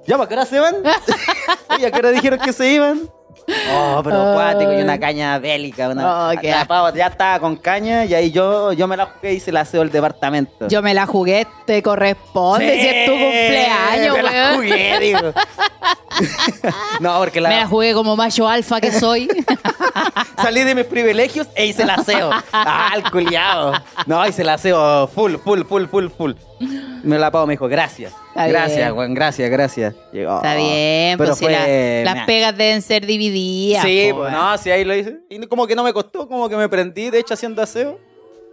[0.07, 0.75] ¿Ya para qué hora se van?
[1.77, 3.09] Oye, ¿a qué hora dijeron que se iban?
[3.73, 4.29] Oh, pero Ay.
[4.31, 5.89] acuático y una caña bélica.
[5.89, 9.39] Una, Oh, la ya estaba con caña y ahí yo, yo me la jugué y
[9.39, 10.67] se la aseo el departamento.
[10.67, 14.55] Yo me la jugué, te corresponde, si es tu cumpleaños, me la weón.
[14.55, 15.33] jugué, digo.
[16.99, 19.27] no, porque la, Me la jugué como macho alfa que soy.
[20.41, 22.31] salí de mis privilegios e hice el aseo.
[22.53, 23.73] Ah, el culiao.
[24.05, 26.33] No, hice el aseo full, full, full, full, full.
[27.03, 28.13] Me la pago, me dijo, gracias.
[28.29, 28.91] Está gracias.
[28.91, 29.93] Juan, gracias, gracias.
[30.11, 30.35] Llegó.
[30.37, 33.83] Está bien, Pero pues si la- las pegas deben ser divididas.
[33.83, 35.17] Sí, po, pues no, sí, ahí lo hice.
[35.29, 37.99] Y como que no me costó, como que me prendí, de hecho, haciendo aseo.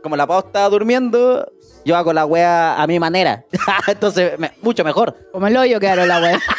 [0.03, 1.51] Como la pavo estaba durmiendo,
[1.85, 3.45] yo hago la wea a mi manera.
[3.89, 5.17] Entonces, me- mucho mejor.
[5.33, 6.41] Como el hoyo quedaron la wea.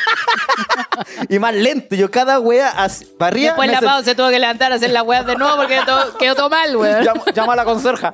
[1.30, 1.96] Y más lento.
[1.96, 2.74] Yo cada wea
[3.18, 3.52] barría.
[3.52, 5.80] Después la sent- Pau se tuvo que levantar a hacer la wea de nuevo porque
[6.20, 7.04] quedó todo mal, weón.
[7.06, 8.12] Llamo, llamo a la conserja.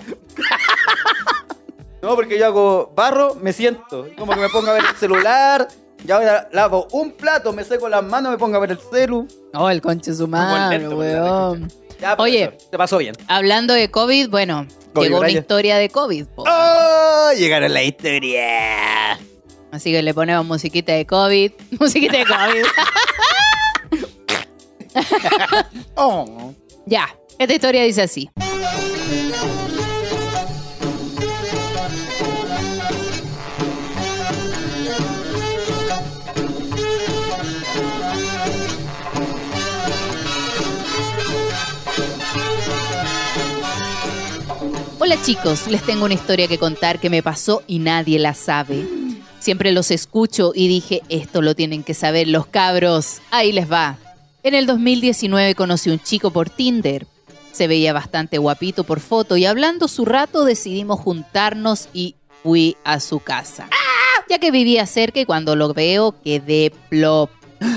[2.06, 4.08] No, porque yo hago barro, me siento.
[4.18, 5.68] Como que me pongo a ver el celular.
[6.04, 8.78] Ya voy a- lavo un plato, me seco las manos, me pongo a ver el
[8.80, 9.28] celu.
[9.56, 11.72] Oh, el conche su madre, weón.
[12.00, 12.56] Ya, Oye.
[12.70, 13.16] te pasó bien.
[13.28, 16.44] Hablando de COVID, bueno, COVID, llegó una historia de COVID, po.
[16.48, 17.32] ¡Oh!
[17.36, 19.14] Llegaron la historia.
[19.72, 21.52] Así que le ponemos musiquita de COVID.
[21.80, 22.66] Musiquita de COVID.
[25.96, 26.54] Oh.
[26.88, 28.30] Ya, esta historia dice así.
[45.06, 48.88] Hola chicos, les tengo una historia que contar que me pasó y nadie la sabe.
[49.38, 53.22] Siempre los escucho y dije, esto lo tienen que saber los cabros.
[53.30, 54.00] Ahí les va.
[54.42, 57.06] En el 2019 conocí un chico por Tinder.
[57.52, 63.00] Se veía bastante guapito por foto y hablando su rato decidimos juntarnos y fui a
[63.00, 63.70] su casa.
[64.28, 67.30] Ya que vivía cerca y cuando lo veo quedé plop.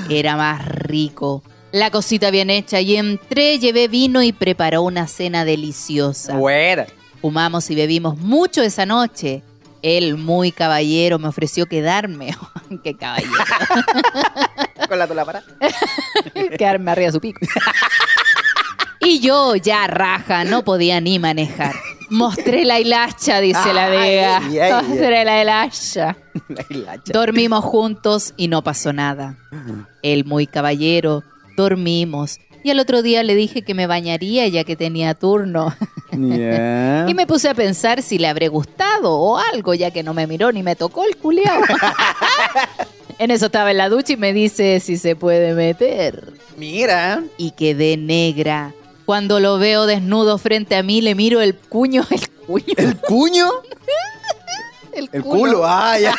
[0.09, 1.43] Era más rico.
[1.73, 6.35] La cosita bien hecha y entré, llevé vino y preparó una cena deliciosa.
[6.39, 6.87] Buena.
[7.21, 9.43] Fumamos y bebimos mucho esa noche.
[9.83, 12.37] Él, muy caballero, me ofreció quedarme.
[12.85, 13.33] ¡Qué caballero!
[14.89, 15.43] Con la tola para.
[16.59, 17.41] quedarme arriba de su pico.
[19.01, 21.75] Y yo, ya raja, no podía ni manejar.
[22.11, 24.39] Mostré la hilacha, dice la Vega.
[24.39, 24.73] ay, ay.
[24.73, 26.17] Mostré la hilacha.
[26.49, 27.13] La hilacha.
[27.13, 29.37] Dormimos juntos y no pasó nada.
[30.03, 31.23] Él, muy caballero,
[31.57, 32.39] dormimos.
[32.63, 35.75] Y al otro día le dije que me bañaría ya que tenía turno.
[36.13, 37.07] Ya.
[37.09, 40.27] Y me puse a pensar si le habré gustado o algo, ya que no me
[40.27, 41.63] miró ni me tocó el culiao.
[43.19, 46.33] en eso estaba en la ducha y me dice si se puede meter.
[46.57, 47.23] Mira.
[47.37, 48.75] Y quedé negra.
[49.07, 53.47] Cuando lo veo desnudo frente a mí, le miro el cuño, el cuño, ¿El cuño?
[54.93, 55.63] el, El culo.
[55.65, 56.15] Ah, ya.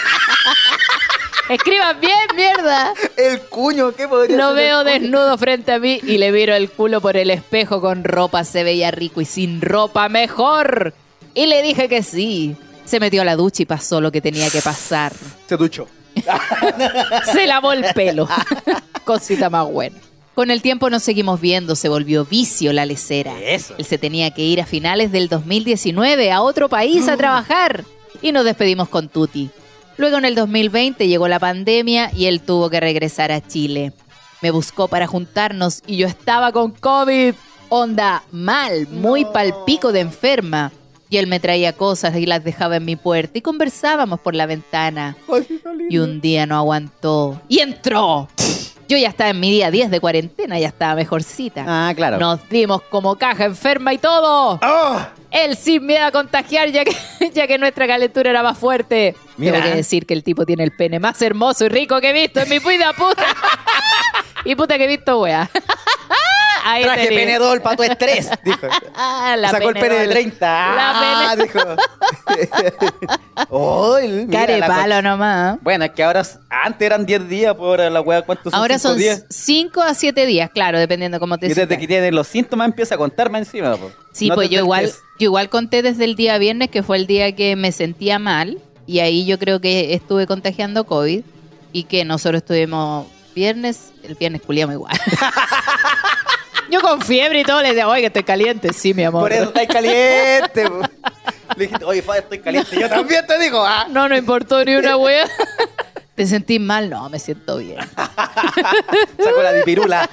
[1.49, 2.93] Escriban bien, mierda.
[3.17, 3.91] El cuño.
[3.93, 7.17] ¿Qué podría Lo ser veo desnudo frente a mí y le miro el culo por
[7.17, 10.93] el espejo con ropa, se veía rico y sin ropa mejor.
[11.33, 12.55] Y le dije que sí.
[12.85, 15.13] Se metió a la ducha y pasó lo que tenía que pasar.
[15.47, 15.87] Se duchó.
[17.33, 18.27] Se lavó el pelo.
[19.03, 19.97] Cosita más buena.
[20.35, 23.37] Con el tiempo nos seguimos viendo, se volvió vicio la lecera.
[23.41, 23.75] Eso.
[23.77, 27.83] Él se tenía que ir a finales del 2019 a otro país a trabajar.
[28.21, 29.49] Y nos despedimos con Tuti.
[29.99, 33.91] Luego en el 2020 llegó la pandemia y él tuvo que regresar a Chile.
[34.41, 37.33] Me buscó para juntarnos y yo estaba con COVID.
[37.67, 40.71] Onda mal, muy palpico de enferma.
[41.09, 44.45] Y él me traía cosas y las dejaba en mi puerta y conversábamos por la
[44.45, 45.17] ventana.
[45.89, 47.41] Y un día no aguantó.
[47.49, 48.29] Y entró.
[48.89, 51.63] Yo ya estaba en mi día 10 de cuarentena, ya estaba mejorcita.
[51.67, 52.17] Ah, claro.
[52.17, 54.59] Nos dimos como caja enferma y todo.
[54.63, 54.99] ¡Oh!
[55.29, 56.95] Él sin miedo a contagiar, ya que,
[57.35, 59.15] ya que nuestra calentura era más fuerte.
[59.37, 59.53] Mira.
[59.53, 62.13] Tengo que decir que el tipo tiene el pene más hermoso y rico que he
[62.13, 63.25] visto en mi vida puta.
[64.43, 65.47] y puta que he visto, wea.
[66.63, 67.19] Ahí Traje tenés.
[67.25, 68.29] penedol para tu estrés.
[68.43, 68.67] Dijo.
[68.95, 70.13] Ah, la Sacó el pene de Penedol.
[70.13, 70.75] 30.
[70.75, 71.59] La Ah, dijo.
[74.67, 75.57] Palo nomás.
[75.61, 78.59] Bueno, es que ahora, antes eran 10 días, pues ahora la weá, ¿cuántos son?
[78.59, 79.25] Ahora Cinco son días?
[79.29, 82.95] 5 a 7 días, claro, dependiendo cómo te Y desde que tienen los síntomas empieza
[82.95, 83.75] a contarme encima.
[83.77, 83.93] pues.
[84.13, 84.85] Sí, No pues yo igual,
[85.19, 88.59] yo igual conté desde el día viernes, que fue el día que me sentía mal,
[88.85, 91.21] y ahí yo creo que estuve contagiando COVID,
[91.71, 94.99] y que nosotros estuvimos viernes, el viernes culiamos igual.
[96.69, 98.73] yo con fiebre y todo le decía, oye, que estoy caliente.
[98.73, 99.23] Sí, mi amor.
[99.23, 100.69] Por eso estáis caliente.
[101.55, 102.79] Le dijiste, oye, estoy caliente.
[102.79, 103.87] Yo también te digo, ah.
[103.89, 105.27] No, no importó ni una wea.
[106.15, 106.89] ¿Te sentís mal?
[106.89, 107.79] No, me siento bien.
[107.95, 110.09] Saco la dipirula.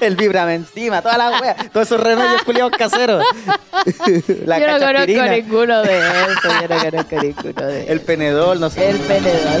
[0.00, 1.56] El vibrame encima, toda la wea.
[1.72, 3.24] Todos esos remedios culiados caseros.
[4.44, 6.48] La yo no conozco ninguno de eso.
[6.60, 8.90] Yo no conozco ninguno de El penedol, no sé.
[8.90, 9.60] El penedor.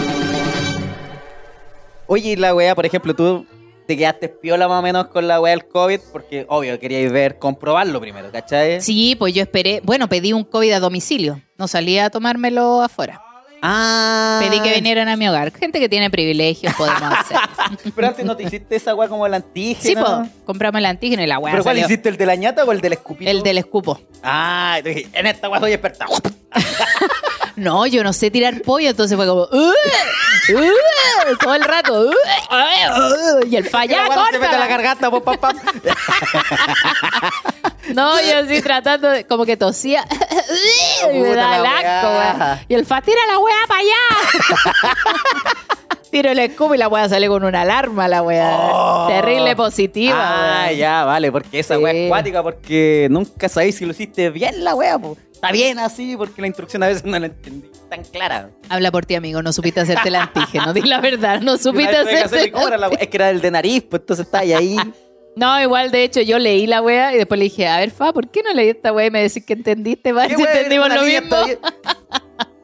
[2.06, 3.46] Oye, la wea, por ejemplo, tú
[3.86, 7.38] te quedaste piola más o menos con la wea del COVID, porque obvio queríais ver,
[7.38, 8.80] comprobarlo primero, ¿cachai?
[8.80, 9.80] Sí, pues yo esperé.
[9.84, 11.40] Bueno, pedí un COVID a domicilio.
[11.56, 13.22] No salía a tomármelo afuera.
[13.62, 14.40] Ah.
[14.42, 15.52] Pedí que vinieran a mi hogar.
[15.52, 17.38] Gente que tiene privilegios podemos hacer.
[17.94, 19.80] Pero antes no te hiciste esa wea como el antígeno.
[19.82, 22.08] Sí, pues, compramos el antígeno y la weá ¿Pero cuál hiciste?
[22.08, 23.30] ¿El de la ñata o el del escupito?
[23.30, 24.00] El del escupo.
[24.22, 26.06] Ah, en esta wea soy experta.
[27.56, 29.42] No, yo no sé tirar pollo, entonces fue como...
[29.50, 29.72] "Uh,
[30.52, 32.10] uh", todo el rato.
[33.48, 35.10] Y el falla, La wea no se mete la garganta,
[38.20, 39.24] yo así tratando de...
[39.26, 40.04] Como que tosía.
[41.12, 42.60] me da la.
[42.68, 43.96] Y el fa, tira la weá para allá.
[46.10, 48.56] Tiro el escupo y la weá sale con una alarma, la weá.
[48.72, 49.06] Oh.
[49.08, 50.14] Terrible positiva.
[50.66, 51.82] Ah, ya, vale, porque esa Sí.
[51.82, 55.16] wea es cuática, porque nunca sabéis si lo hiciste bien la wea, po.
[55.32, 58.50] Está bien así, porque la instrucción a veces no la entendí tan clara.
[58.70, 59.42] Habla por ti, amigo.
[59.42, 60.72] No supiste hacerte el antígeno.
[60.72, 62.98] Di la verdad, no supiste que hacerte hacerle, ¿cómo era la wea?
[63.00, 64.52] Es que era el de nariz, pues entonces está ahí.
[64.54, 64.76] ahí.
[65.34, 68.12] No, igual, de hecho, yo leí la wea y después le dije, a ver, Fa,
[68.14, 70.12] ¿por qué no leí esta wea y me decís que entendiste?
[70.12, 70.52] Va, ¿Qué si wea?
[70.54, 71.36] entendimos lo mismo.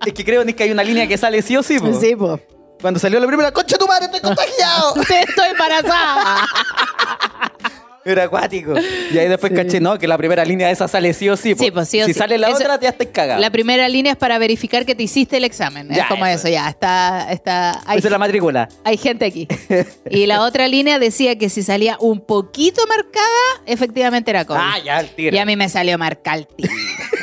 [0.06, 1.92] Es que creo ni que hay una línea que sale sí o sí, po.
[2.00, 2.40] Sí, po.
[2.82, 4.94] Cuando salió la primera, concha tu madre, estoy contagiado.
[5.00, 6.46] Estoy embarazada.
[8.04, 8.74] Era acuático.
[9.12, 11.54] Y ahí después caché, no, que la primera línea de esa sale sí o sí.
[11.54, 11.62] po.
[11.62, 12.18] Sí, pues sí o si sí.
[12.18, 13.40] sale la Eso- otra, ya estás cagado.
[13.40, 15.88] La primera línea es para verificar que te hiciste el examen.
[15.88, 16.48] Ya, es como eso.
[16.48, 16.68] eso, ya.
[16.68, 18.68] Está, está, hay, Esa es la matrícula.
[18.82, 19.46] hay gente aquí.
[20.10, 24.58] y la otra línea decía que si salía un poquito marcada, efectivamente era COVID.
[24.60, 25.36] Ah, ya, el tiro.
[25.36, 26.72] Y a mí me salió marcar al tiro,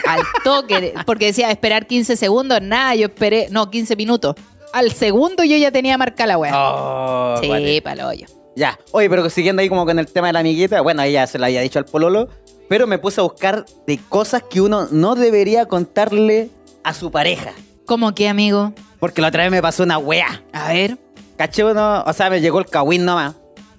[0.08, 4.36] al toque, porque decía esperar 15 segundos, nada, yo esperé, no, 15 minutos.
[4.72, 6.54] Al segundo yo ya tenía marcada la weá.
[6.56, 8.28] Oh, sí, palo hoyo.
[8.56, 8.78] Ya.
[8.92, 11.48] Oye, pero siguiendo ahí como con el tema de la amiguita, bueno, ella se la
[11.48, 12.28] había dicho al pololo,
[12.68, 16.50] pero me puse a buscar de cosas que uno no debería contarle
[16.84, 17.54] a su pareja.
[17.86, 18.74] ¿Cómo que, amigo?
[19.00, 20.44] Porque la otra vez me pasó una wea.
[20.52, 20.98] A ver.
[21.38, 23.36] Caché uno, o sea, me llegó el cagüín nomás.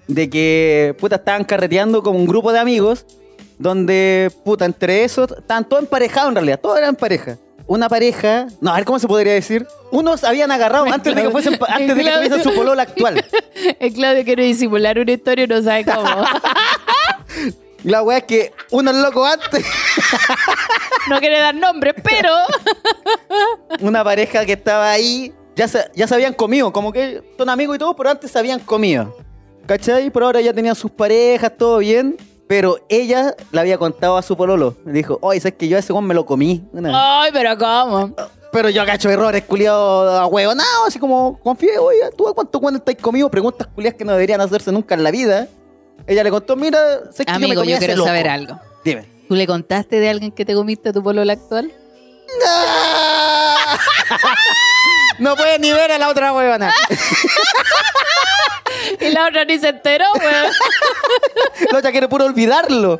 [0.07, 3.05] De que, puta, estaban carreteando con un grupo de amigos.
[3.59, 7.37] Donde, puta, entre esos, estaban todos emparejados en realidad, todos eran pareja.
[7.71, 9.65] Una pareja, no, a ver cómo se podría decir.
[9.91, 13.23] Unos habían agarrado antes de que fuesen, antes de que tuviesen su polola actual.
[13.79, 16.03] El Claudio quiere disimular una historia y no sabe cómo.
[17.85, 19.65] La wea es que uno es loco antes.
[21.09, 22.29] no quiere dar nombres, pero.
[23.79, 27.77] Una pareja que estaba ahí, ya se, ya se habían comido, como que son amigos
[27.77, 29.15] y todo, pero antes se habían comido.
[29.65, 30.09] ¿Cachai?
[30.09, 32.17] Por ahora ya tenían sus parejas, todo bien.
[32.51, 34.75] Pero ella le había contado a su pololo.
[34.85, 36.61] Le dijo, oye, ¿sabes que yo a ese weón me lo comí?
[36.73, 36.97] Una vez".
[37.01, 38.13] Ay, pero ¿cómo?
[38.51, 40.53] Pero yo cacho errores, culiado a huevo.
[40.53, 43.31] No, así como confié, oye, ¿tú a cuánto cuando estáis comido?
[43.31, 45.47] Preguntas culiadas que no deberían hacerse nunca en la vida.
[46.05, 46.77] Ella le contó, mira,
[47.13, 48.07] sé que yo me Amigo, comí yo a ese quiero loco".
[48.09, 48.59] saber algo.
[48.83, 49.05] Dime.
[49.29, 51.71] ¿Tú le contaste de alguien que te comiste a tu polola actual?
[55.19, 56.73] No puedes ni ver a la otra huevona.
[58.99, 60.53] Y la otra ni se enteró, weón.
[61.71, 62.99] La otra quiere puro olvidarlo.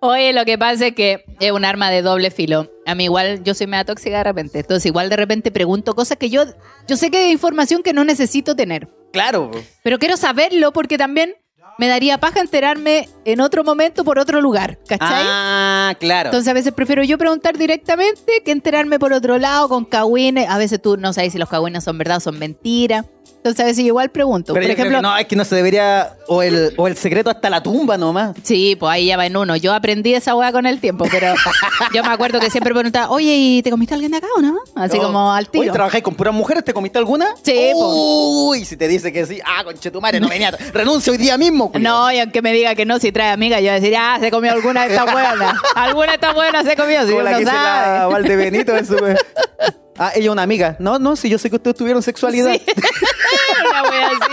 [0.00, 2.70] Oye, lo que pasa es que es un arma de doble filo.
[2.86, 4.60] A mí igual, yo soy media tóxica de repente.
[4.60, 6.44] Entonces igual de repente pregunto cosas que yo,
[6.86, 8.88] yo sé que hay información que no necesito tener.
[9.12, 9.50] Claro.
[9.82, 11.34] Pero quiero saberlo porque también
[11.78, 15.24] me daría paja enterarme en otro momento por otro lugar, ¿cachai?
[15.24, 16.28] Ah, claro.
[16.28, 20.48] Entonces a veces prefiero yo preguntar directamente que enterarme por otro lado con cagüines.
[20.48, 23.04] A veces tú no sabes si los cagüines son verdad o son mentira.
[23.48, 24.52] Entonces a veces igual pregunto.
[24.54, 26.14] Pero por ejemplo, no, es que no se debería.
[26.26, 28.36] O el, o el secreto hasta la tumba nomás.
[28.42, 29.56] Sí, pues ahí ya va en uno.
[29.56, 31.34] Yo aprendí esa weá con el tiempo, pero
[31.94, 34.42] yo me acuerdo que siempre preguntaba, oye, ¿y te comiste a alguien de acá o
[34.42, 34.58] no?
[34.74, 35.02] Así Oh.
[35.04, 35.62] como al tiro.
[35.62, 36.64] Oye, ¿trabajáis con puras mujeres?
[36.64, 37.26] ¿Te comiste alguna?
[37.42, 37.70] Sí.
[37.74, 39.40] Uy, si te dice que sí.
[39.44, 40.50] Ah, conche tu madre, no venía.
[40.72, 41.72] Renuncio hoy día mismo.
[41.80, 44.18] No, y aunque me diga que no, si trae amiga, yo voy a decir, ah,
[44.20, 45.54] se comió alguna de estas buenas.
[45.74, 48.12] alguna de estas buenas se comió, si Como la uno que hice la sabe.
[48.12, 48.96] Valdebenito en su...
[49.98, 50.76] Ah, ella una amiga.
[50.78, 52.52] No, no, si yo sé que ustedes tuvieron sexualidad.
[52.54, 52.62] Sí.
[53.70, 54.32] una wea así.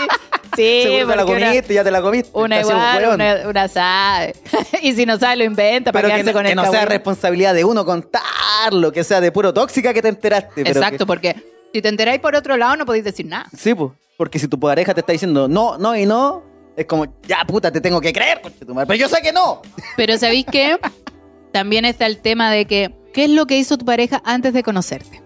[0.56, 2.30] Sí, Seguro te la porque una- comiste, ya te la comiste.
[2.32, 3.14] Una un igual, hueón.
[3.14, 4.34] una, una sabe.
[4.82, 6.84] y si no sabe, lo inventa para Pero que, quedarse no- con que no sea
[6.86, 10.62] responsabilidad de uno contarlo, que sea de puro tóxica que te enteraste.
[10.64, 11.36] pero Exacto, que- porque
[11.72, 13.46] si te enteráis por otro lado, no podéis decir nada.
[13.56, 13.90] Sí, pues.
[14.16, 16.42] Porque si tu pareja te está diciendo no, no y no,
[16.76, 18.86] es como, ya puta, te tengo que creer, tu madre.
[18.86, 19.60] Pero yo sé que no.
[19.96, 20.78] Pero ¿sabéis qué?
[21.52, 24.62] También está el tema de que, ¿qué es lo que hizo tu pareja antes de
[24.62, 25.20] conocerte?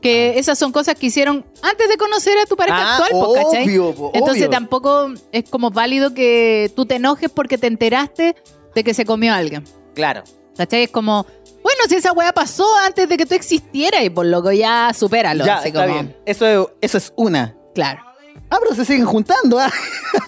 [0.00, 3.34] Que esas son cosas que hicieron antes de conocer a tu pareja Ah, actual, po,
[3.34, 3.64] ¿cachai?
[3.64, 4.50] obvio, po, Entonces obvio.
[4.50, 8.34] tampoco es como válido que tú te enojes porque te enteraste
[8.74, 9.64] de que se comió a alguien.
[9.94, 10.22] Claro.
[10.56, 10.84] ¿Cachai?
[10.84, 11.24] Es como,
[11.62, 15.44] bueno, si esa weá pasó antes de que tú existieras y por loco ya supéralo.
[15.44, 16.16] ya, así está como, bien.
[16.26, 17.56] Eso es, eso es una.
[17.74, 18.02] Claro.
[18.50, 19.58] Ah, pero se siguen juntando.
[19.58, 19.70] Ah,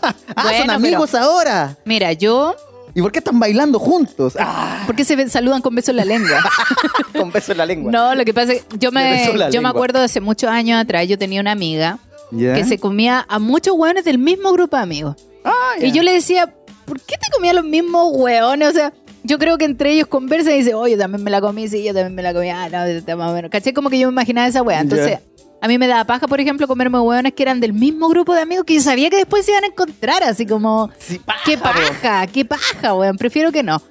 [0.36, 1.76] Ah, Bueno, son amigos ahora.
[1.84, 2.54] Mira, yo,
[3.00, 4.36] ¿Y por qué están bailando juntos?
[4.38, 6.38] Ah, ¿por qué se saludan con besos en la lengua?
[7.16, 7.90] con beso en la lengua.
[7.90, 10.78] No, lo que pasa es que yo me, yo me acuerdo de hace muchos años
[10.78, 11.98] atrás, yo tenía una amiga
[12.30, 12.52] ¿Ya?
[12.52, 15.16] que se comía a muchos hueones del mismo grupo de amigos.
[15.44, 15.86] Ah, ya.
[15.86, 18.68] Y yo le decía, ¿por qué te comías los mismos hueones?
[18.68, 21.40] O sea, yo creo que entre ellos conversan y dicen, oye, yo también me la
[21.40, 22.50] comí, sí, yo también me la comí.
[22.50, 23.50] Ah, no, está más o menos.
[23.50, 23.72] ¿Caché?
[23.72, 24.80] Como que yo me imaginaba esa hueá.
[24.80, 25.20] Entonces, Ya.
[25.62, 28.40] A mí me daba paja, por ejemplo, comerme hueones que eran del mismo grupo de
[28.42, 30.22] amigos que yo sabía que después se iban a encontrar.
[30.22, 33.16] Así como, Sí, paja, qué paja, qué paja, weón.
[33.16, 33.82] Prefiero que no.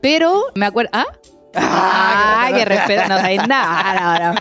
[0.00, 0.90] Pero me acuerdo.
[0.92, 1.06] ¿Ah?
[1.58, 4.18] Ah, que respeto, no sabéis nada.
[4.18, 4.40] no, no.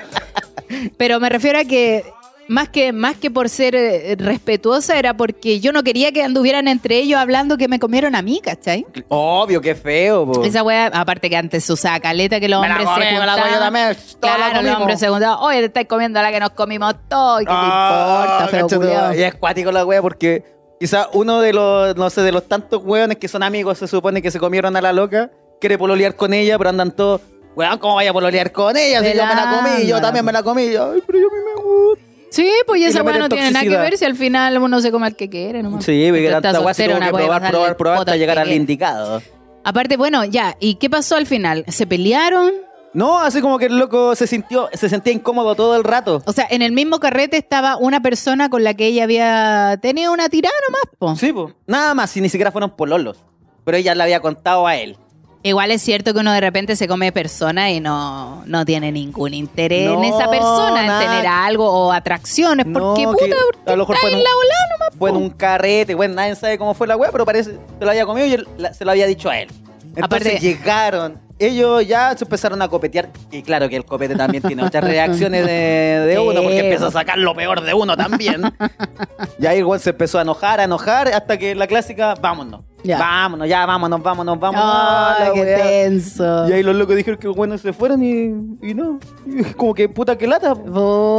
[0.98, 2.04] Pero me refiero a que
[2.48, 6.68] más que más que por ser eh, respetuosa era porque yo no quería que anduvieran
[6.68, 8.86] entre ellos hablando que me comieron a mí, ¿cachai?
[9.08, 10.44] Obvio, qué feo, po.
[10.44, 13.20] Esa wea, aparte que antes se usaba caleta que los Me la hombres se comí,
[13.20, 13.74] me la comí yo juntaban.
[13.74, 15.38] también, Claro, los hombres se juntaban.
[15.42, 17.40] Oye, te estáis comiendo la que nos comimos todos.
[17.40, 19.14] ¿Qué Ah, te importa, feo tu- culiao?
[19.16, 20.44] Y es cuático la wea porque
[20.80, 24.22] quizá uno de los, no sé, de los tantos weones que son amigos, se supone
[24.22, 27.22] que se comieron a la loca, quiere pololear con ella, pero andan todos,
[27.56, 29.00] weón, ¿cómo vaya a pololear con ella?
[29.02, 30.72] Si yo me la comí, yo también me la comí.
[30.72, 32.04] Yo, Ay, pero yo a mí me gusta.
[32.30, 34.82] Sí, pues y Y esa weá no tiene nada que ver si al final uno
[34.82, 35.64] se come al que quiere.
[35.64, 35.86] nomás.
[35.86, 39.22] Sí, porque tanta wea se tuvo que probar, probar, probar hasta llegar al indicado.
[39.64, 41.66] Aparte, bueno, ya, ¿y qué pasó al final?
[41.68, 42.54] ¿Se pelearon?
[42.94, 46.24] No, así como que el loco se sintió, se sentía incómodo todo el rato.
[46.26, 50.14] O sea, en el mismo carrete estaba una persona con la que ella había tenido
[50.14, 51.16] una tirada nomás, po.
[51.16, 51.54] Sí, pues.
[51.68, 53.18] Nada más, si ni siquiera fueron pololos.
[53.66, 54.98] Pero ella le había contado a él.
[55.46, 59.32] Igual es cierto que uno de repente se come persona y no, no tiene ningún
[59.36, 61.04] interés en No, esa persona, nada.
[61.04, 62.66] en tener algo o atracciones.
[62.66, 63.34] Porque, No, puta, porque
[63.68, 65.22] a lo mejor fue en en un- la volada nomás, Fue en po.
[65.22, 68.08] un carrete, bueno, nadie sabe cómo fue la weá, pero parece que se lo había
[68.08, 69.50] comido y él la- se lo había dicho a él.
[69.96, 74.42] Entonces Aparte- llegaron, ellos ya se empezaron a copetear, y claro que el copete también
[74.42, 74.84] tiene muchas
[75.30, 78.42] reacciones de, uno, porque empieza a sacar lo peor de uno también.
[79.40, 82.62] y ahí el se empezó a enojar, a enojar, hasta que la clásica, vámonos.
[82.86, 83.00] Ya.
[83.00, 85.20] Vámonos, ya, vámonos, vámonos, vámonos.
[85.20, 85.58] La qué weá.
[85.58, 86.48] tenso.
[86.50, 88.26] Y ahí los locos dijeron que bueno se fueron y,
[88.68, 89.00] y no.
[89.26, 90.54] Y como que puta que lata.
[90.56, 90.72] Puta,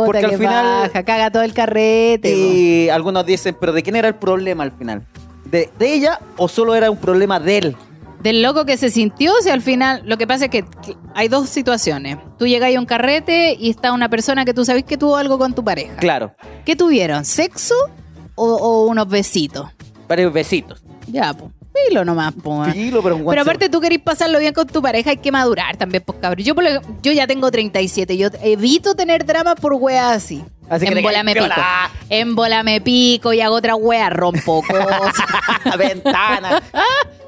[0.06, 2.30] Porque al final- baja, caga todo el carrete.
[2.30, 2.36] po.
[2.38, 5.06] Y algunos dicen, pero ¿de quién era el problema al final?
[5.44, 7.76] ¿De, de ella o solo era un problema de él?
[8.22, 10.64] Del loco que se sintió, si al final, lo que pasa es que
[11.14, 12.16] hay dos situaciones.
[12.38, 15.38] Tú llegas a un carrete y está una persona que tú sabes que tuvo algo
[15.38, 15.94] con tu pareja.
[15.96, 16.32] Claro,
[16.64, 17.24] ¿Qué tuvieron?
[17.24, 17.74] ¿Sexo
[18.34, 19.68] o, o unos besitos?
[20.08, 20.82] varios besitos.
[21.08, 21.50] Ya, pues.
[21.88, 22.72] Filo nomás, pues.
[22.72, 26.02] Filo, pero Pero aparte tú querés pasarlo bien con tu pareja, hay que madurar también,
[26.04, 26.44] pues cabrón.
[26.44, 30.42] Yo, por lo- yo ya tengo 37, yo evito tener drama por weas así.
[30.68, 31.46] Así en bola me pico.
[32.10, 35.14] En bola me pico y hago otra wea, rompo cosas.
[35.78, 36.60] Ventana.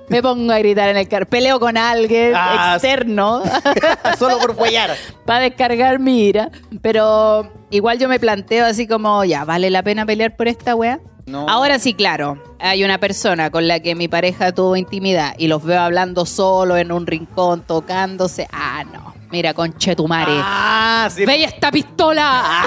[0.08, 1.26] me pongo a gritar en el carro.
[1.26, 3.42] Peleo con alguien Ah, externo
[4.18, 4.96] solo por huellar.
[5.24, 6.50] para descargar mi ira.
[6.82, 10.98] Pero igual yo me planteo así como, ya, ¿vale la pena pelear por esta wea?
[11.28, 11.48] No.
[11.48, 15.62] Ahora sí, claro, hay una persona con la que mi pareja tuvo intimidad y los
[15.62, 18.48] veo hablando solo en un rincón, tocándose.
[18.52, 19.14] Ah, no.
[19.30, 20.32] Mira, conchetumare.
[20.34, 21.26] Ah, sí.
[21.26, 22.64] ¡Ve esta pistola!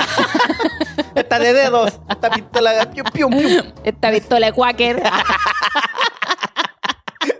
[1.15, 1.99] Esta de dedos.
[2.09, 2.89] Esta pistola.
[2.91, 3.65] Pium, pium, pium.
[3.83, 5.03] esta pistola de Quaker.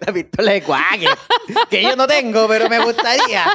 [0.05, 1.07] La pistola de cuaque.
[1.69, 3.45] Que yo no tengo, pero me gustaría.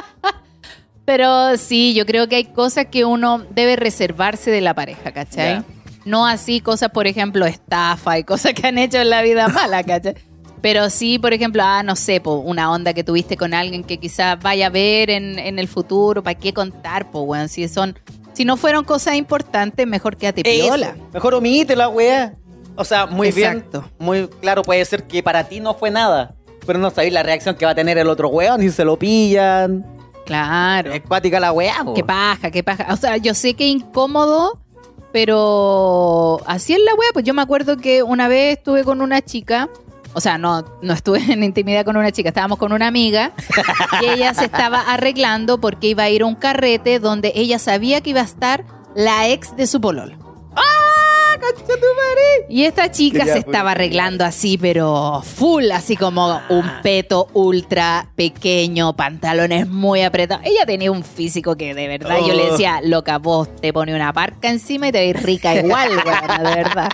[1.05, 5.55] Pero sí, yo creo que hay cosas que uno debe reservarse de la pareja, ¿cachai?
[5.55, 5.63] Ya.
[6.07, 9.83] No así cosas, por ejemplo, estafa y cosas que han hecho en la vida mala,
[9.83, 10.15] ¿cachai?
[10.61, 13.97] Pero sí, por ejemplo, ah, no sé, po, una onda que tuviste con alguien que
[13.99, 17.47] quizás vaya a ver en, en el futuro, ¿para qué contar, po, weón?
[17.49, 17.97] Si son,
[18.33, 20.89] si no fueron cosas importantes, mejor quédate piola.
[20.95, 21.09] Eso.
[21.13, 22.33] Mejor omite la wea.
[22.75, 23.81] O sea, muy Exacto.
[23.81, 23.93] bien.
[23.99, 26.35] Muy claro, puede ser que para ti no fue nada.
[26.65, 28.97] Pero no sabéis la reacción que va a tener el otro weón si se lo
[28.97, 29.85] pillan.
[30.25, 30.91] Claro.
[30.91, 31.93] Es cuática la wea, po.
[31.93, 32.87] Qué paja, qué paja.
[32.93, 34.59] O sea, yo sé que incómodo,
[35.11, 37.09] pero así es la wea.
[37.13, 39.69] Pues yo me acuerdo que una vez estuve con una chica.
[40.13, 43.33] O sea, no, no estuve en intimidad con una chica, estábamos con una amiga
[44.01, 48.01] y ella se estaba arreglando porque iba a ir a un carrete donde ella sabía
[48.01, 50.26] que iba a estar la ex de su pololo.
[52.49, 56.79] Y esta chica Quería se estaba arreglando así, pero full, así como un Ah.
[56.81, 60.45] peto ultra pequeño, pantalones muy apretados.
[60.45, 62.51] Ella tenía un físico que de verdad yo le Oh.
[62.51, 66.55] decía, loca, vos te pone una parca encima y te ves rica igual, weona, de
[66.55, 66.89] verdad.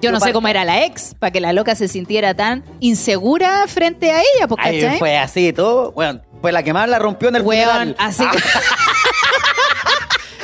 [0.00, 3.64] Yo no sé cómo era la ex, para que la loca se sintiera tan insegura
[3.66, 4.98] frente a ella, pues, ¿cachai?
[4.98, 5.92] fue así todo.
[5.92, 7.96] Bueno, fue la que más la rompió en el Weón, funeral.
[7.98, 8.24] así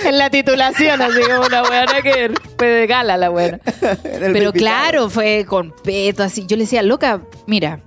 [0.05, 5.11] En la titulación, así como una weona que fue de gala la el Pero claro,
[5.11, 6.47] fue con peto, así.
[6.47, 7.81] Yo le decía, loca, mira,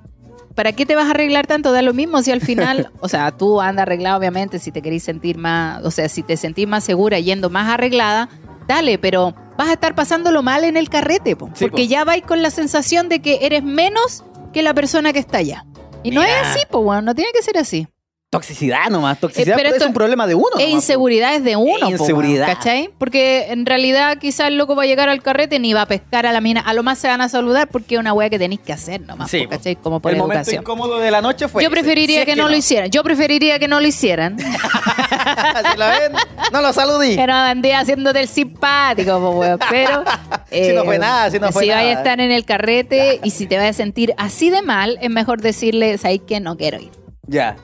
[0.56, 1.72] ¿para qué te vas a arreglar tanto?
[1.72, 5.04] Da lo mismo si al final, o sea, tú andas arreglada, obviamente, si te querís
[5.04, 8.30] sentir más, o sea, si te sentís más segura yendo más arreglada,
[8.68, 11.90] dale, pero vas a estar pasándolo mal en el carrete, po, Sí, porque po.
[11.90, 15.66] ya vais con la sensación de que eres menos que la persona que está allá.
[16.04, 17.88] Y no es así, pues, bueno, no tiene que ser así.
[18.32, 19.20] Toxicidad nomás.
[19.20, 20.48] Toxicidad Eh, pero pero es un problema de uno.
[20.52, 20.76] E nomás, po.
[20.78, 22.48] inseguridad es de uno, E po, inseguridad.
[22.48, 22.90] ¿cachai?
[22.98, 26.26] Porque en realidad quizás el loco va a llegar al carrete ni va a pescar
[26.26, 26.62] a la mina.
[26.62, 29.02] A lo más se van a saludar porque es una weá que tenéis que hacer
[29.02, 29.50] nomás, Sí, po, po.
[29.50, 29.76] ¿cachai?
[29.76, 30.62] Como por el momento educación.
[30.64, 31.62] incómodo de la noche fue.
[31.62, 31.74] Yo ese.
[31.76, 32.90] preferiría Si es que, no, lo hicieran.
[32.90, 34.40] Yo preferiría que no lo hicieran.
[34.40, 36.14] si la ven,
[36.54, 37.18] no lo saludí.
[37.18, 39.60] que no andé haciéndote el simpático, po, weón.
[39.70, 40.06] Pero.
[40.52, 41.82] eh, Si no fue nada, si no fue Si nada.
[41.82, 44.98] vayas a estar en el carrete y si te vas a sentir así de mal,
[45.02, 46.40] es mejor decirle, ¿sabes qué?
[46.40, 46.92] No quiero ir.
[47.28, 47.58] Ya.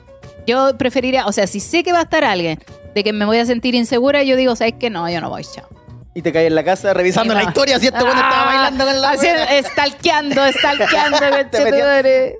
[0.48, 2.58] Yo preferiría, o sea, si sé que va a estar alguien
[2.94, 4.88] de que me voy a sentir insegura, yo digo, ¿sabes qué?
[4.88, 5.68] No, yo no voy, chao.
[6.14, 8.84] Y te caes en la casa revisando la historia si este bueno estaba Ah, bailando
[8.86, 9.26] con la así.
[9.26, 11.18] Estalqueando, estalqueando.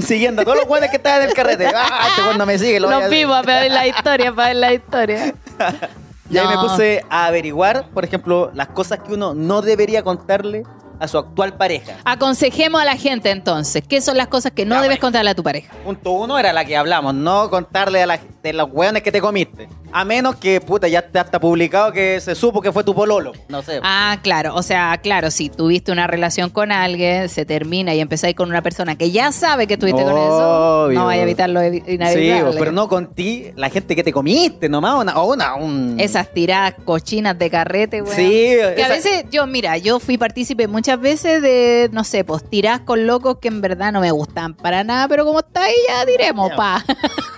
[0.02, 1.66] Siguiendo todos los buenos que estaban en el carrete.
[1.66, 2.80] Ah, este bueno no me sigue.
[2.80, 3.10] Lo hacer.
[3.10, 5.34] vimos para ver la historia, para ver la historia.
[6.30, 10.62] Y ahí me puse a averiguar, por ejemplo, las cosas que uno no debería contarle
[11.00, 11.96] a su actual pareja.
[12.04, 15.06] Aconsejemos a la gente entonces, ¿qué son las cosas que no Ya, debes bueno.
[15.08, 15.72] contarle a tu pareja?
[15.84, 19.20] Punto uno era la que hablamos, no contarle a la, de los hueones que te
[19.20, 19.68] comiste.
[19.92, 23.32] A menos que, puta, ya está, está publicado que se supo que fue tu pololo.
[23.48, 23.80] No sé.
[23.82, 24.54] Ah, claro.
[24.54, 28.62] O sea, claro, si tuviste una relación con alguien, se termina y empezáis con una
[28.62, 30.98] persona que ya sabe que estuviste con eso, Obvio.
[30.98, 32.58] no vaya a evitarlo evi- sí, inevitable.
[32.58, 35.98] pero no con ti, la gente que te comiste nomás, una, o una, un...
[35.98, 38.14] Esas tiradas cochinas de carrete, güey.
[38.16, 42.48] Sí, Que a veces, yo, mira, yo fui partícipe muchas veces de, no sé, pues
[42.48, 45.74] tiradas con locos que en verdad no me gustan para nada, pero como está ahí,
[45.88, 46.84] ya diremos, pa.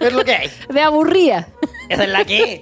[0.00, 0.50] Es lo que hay.
[0.72, 1.48] De aburrida.
[1.92, 2.60] Esa es la que.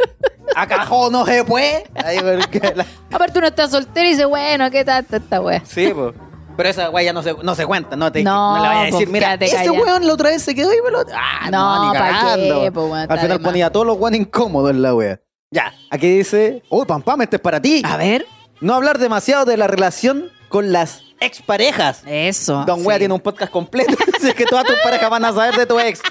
[0.57, 1.85] Acajó no se puede.
[2.05, 5.62] Ahí, porque la- Aparte uno está soltero y dice, bueno, ¿qué tal esta wea?
[5.64, 6.14] Sí, pues.
[6.57, 8.83] Pero esa weá ya no se, no se cuenta, no, te, No, no le vayas
[8.83, 9.74] a decir, pues, mira, quédate ese callado.
[9.85, 11.01] weón la otra vez se quedó y me lo.
[11.14, 12.61] Ah, no, No, ni ¿pa' cagando.
[12.61, 13.51] qué, weón, está Al final de más.
[13.51, 15.20] ponía a todos los weones incómodos en la wea.
[15.53, 17.83] Ya, aquí dice, uy, pam pam, este es para ti.
[17.85, 18.26] A ver.
[18.61, 22.03] No hablar demasiado de la relación con las exparejas.
[22.07, 22.64] Eso.
[22.66, 22.87] Don sí.
[22.87, 23.95] Wea tiene un podcast completo.
[24.16, 26.03] Así es que todas tus parejas van a saber de tu ex.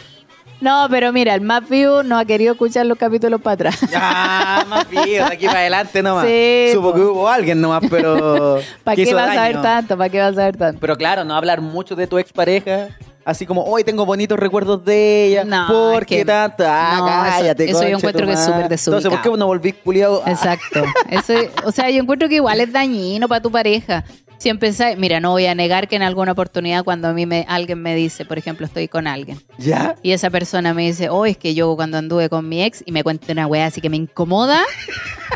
[0.61, 3.79] No, pero mira, el más vivo no ha querido escuchar los capítulos para atrás.
[3.95, 6.25] Ah, más de aquí para adelante nomás.
[6.27, 6.95] Sí, Supo po.
[6.95, 8.59] que hubo alguien nomás, pero.
[8.83, 9.61] ¿Para qué vas a saber daño.
[9.61, 9.97] tanto?
[9.97, 10.79] ¿Para qué vas a saber tanto?
[10.81, 12.89] Pero claro, no hablar mucho de tu expareja.
[13.25, 15.43] Así como, hoy tengo bonitos recuerdos de ella.
[15.43, 16.63] No, ¿Por es qué que- tanto?
[16.67, 19.37] Ah, no, eso- cállate, eso yo conche encuentro que es súper Entonces, ¿por qué desubicado.
[19.37, 20.23] no volvís culiado?
[20.25, 20.83] Ah, Exacto.
[21.09, 21.33] Eso,
[21.63, 24.03] o sea, yo encuentro que igual es dañino para tu pareja.
[24.39, 27.45] Si empezáis, mira, no voy a negar que en alguna oportunidad cuando a mí me,
[27.49, 29.97] alguien me dice, por ejemplo, estoy con alguien ¿Ya?
[30.01, 32.93] y esa persona me dice, oh, es que yo cuando anduve con mi ex y
[32.93, 34.63] me cuenta una weá así que me incomoda,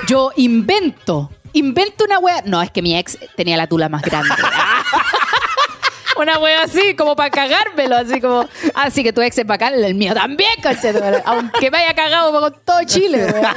[0.07, 2.43] yo invento, invento una weá.
[2.45, 4.33] No, es que mi ex tenía la tula más grande.
[6.17, 9.95] Una wea así, como para cagármelo, así como, así que tu ex es bacán, el
[9.95, 10.51] mío también.
[11.25, 13.55] Aunque me haya cagado con todo Chile, wea.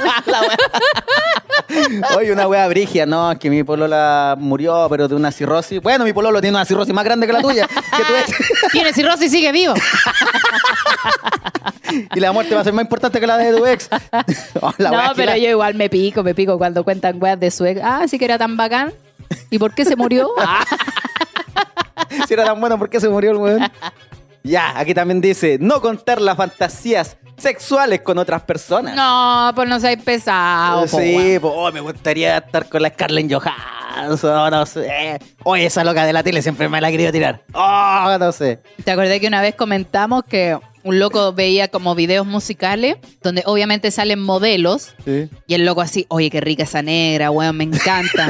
[2.17, 5.81] Oye, una wea brigia, no, es que mi polola murió, pero de una cirrosis.
[5.81, 7.67] Bueno, mi pololo tiene una cirrosis más grande que la tuya.
[7.67, 8.71] que tu ex.
[8.71, 9.73] Tiene cirrosis y sigue vivo.
[12.15, 13.89] y la muerte va a ser más importante que la de tu ex.
[14.61, 17.51] Oh, la no, pero la- yo igual me pico, me pico cuando cuentan weas de
[17.51, 17.79] su ex.
[17.83, 18.91] Ah, sí que era tan bacán.
[19.51, 20.29] ¿Y por qué se murió?
[22.27, 23.71] Si era tan bueno, ¿por qué se murió el weón?
[24.43, 28.95] Ya, aquí también dice, no contar las fantasías sexuales con otras personas.
[28.95, 30.81] no, pues no seas pesado.
[30.87, 35.19] po, sí, pues, oh, me gustaría estar con la Scarlett Johansson, no sé.
[35.43, 37.41] Oye, esa loca de la tele siempre me la he querido tirar.
[37.53, 38.59] Oh, no sé.
[38.83, 40.57] ¿Te acordás que una vez comentamos que
[40.87, 45.29] un loco veía como videos musicales donde obviamente salen modelos Sí.
[45.47, 48.29] y el loco así, oye, qué rica esa negra, weón, me encanta.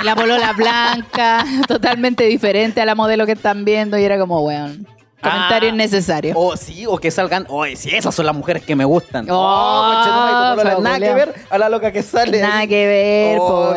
[0.00, 4.40] Y la polola blanca, totalmente diferente a la modelo que están viendo y era como,
[4.42, 4.86] weón,
[5.22, 5.72] comentario Ah.
[5.74, 6.34] innecesario.
[6.38, 9.26] O sí, o que salgan, oye, sí, esas son las mujeres que me gustan.
[9.28, 12.40] Oh, polola, fue nada que ver a la loca que sale.
[12.40, 13.74] Nada que ver, Oh.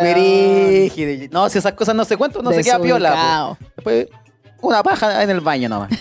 [1.31, 3.57] No, si esas cosas no se cuentan, no se queda piola.
[3.75, 4.07] Después,
[4.61, 5.89] una paja en el baño nomás.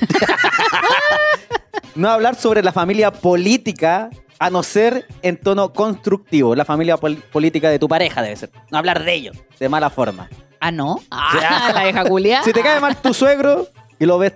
[1.99, 6.55] no hablar sobre la familia política a no ser en tono constructivo.
[6.55, 8.51] La familia pol- política de tu pareja debe ser.
[8.71, 10.29] No hablar de ellos de mala forma.
[10.61, 11.01] Ah, no.
[11.11, 12.45] Ah, la deja culiar.
[12.45, 13.67] Si te cae mal tu suegro
[13.99, 14.35] y lo ves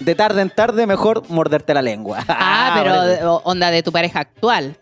[0.00, 2.24] de tarde en tarde, mejor morderte la lengua.
[2.26, 2.72] Ah,
[3.18, 4.76] pero onda de tu pareja actual.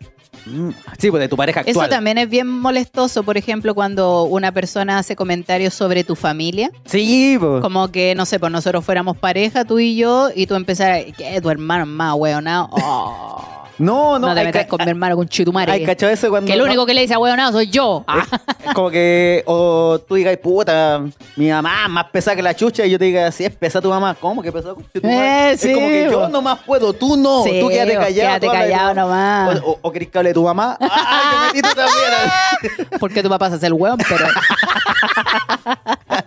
[0.47, 1.87] Mm, Sí, pues de tu pareja actual.
[1.87, 6.71] Eso también es bien molestoso, por ejemplo, cuando una persona hace comentarios sobre tu familia.
[6.85, 7.61] Sí, pues.
[7.63, 11.41] Como que, no sé, pues nosotros fuéramos pareja, tú y yo, y tú empezaras, ¿qué?
[11.41, 12.69] Tu hermano más weonado.
[12.73, 13.49] Oh.
[13.83, 15.73] No, no, No, te metas con mi hermano, con chitumare.
[15.73, 16.47] Hay cachado eso cuando.
[16.47, 18.05] que el no- único que le dice a weonado soy yo.
[18.07, 18.25] Ah.
[18.65, 21.03] Es como que, o tú digas, puta,
[21.37, 23.83] mi mamá es más pesada que la chucha, y yo te diga, sí, es pesada
[23.83, 24.15] tu mamá.
[24.15, 24.75] ¿Cómo que pesada?
[24.75, 25.17] con tu madre?
[25.17, 27.43] Eh, es sí, como que yo nomás puedo, tú no.
[27.45, 28.15] Sí, tú quédate callado.
[28.41, 29.61] quédate tu callado nomás.
[29.65, 30.77] O, o, o querés que hable de tu mamá.
[30.81, 32.89] ¡Ay, tú también!
[33.01, 34.27] Porque tu papá se hace el weón, pero.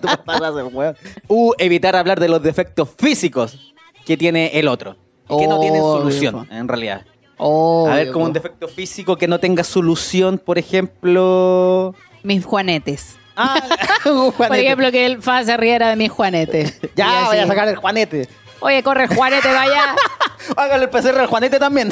[0.01, 0.95] Tú vas a hacer weón.
[1.27, 3.73] U evitar hablar de los defectos físicos
[4.05, 4.97] que tiene el otro.
[5.29, 7.01] Y que no tienen Obvio, solución, en realidad.
[7.37, 11.93] Oh, a ver, como un defecto físico que no tenga solución, por ejemplo.
[12.23, 13.17] Mis juanetes.
[13.35, 13.61] Ah,
[14.05, 14.65] un Por juanete.
[14.65, 16.79] ejemplo, que el fa se riera de mis juanetes.
[16.95, 18.29] Ya, vaya a sacar el Juanete.
[18.61, 19.95] Oye, corre, Juanete, vaya.
[20.55, 21.91] Hágale el PCR al Juanete también.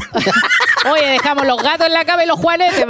[0.89, 2.85] Oye, dejamos los gatos en la cama y los juanetes.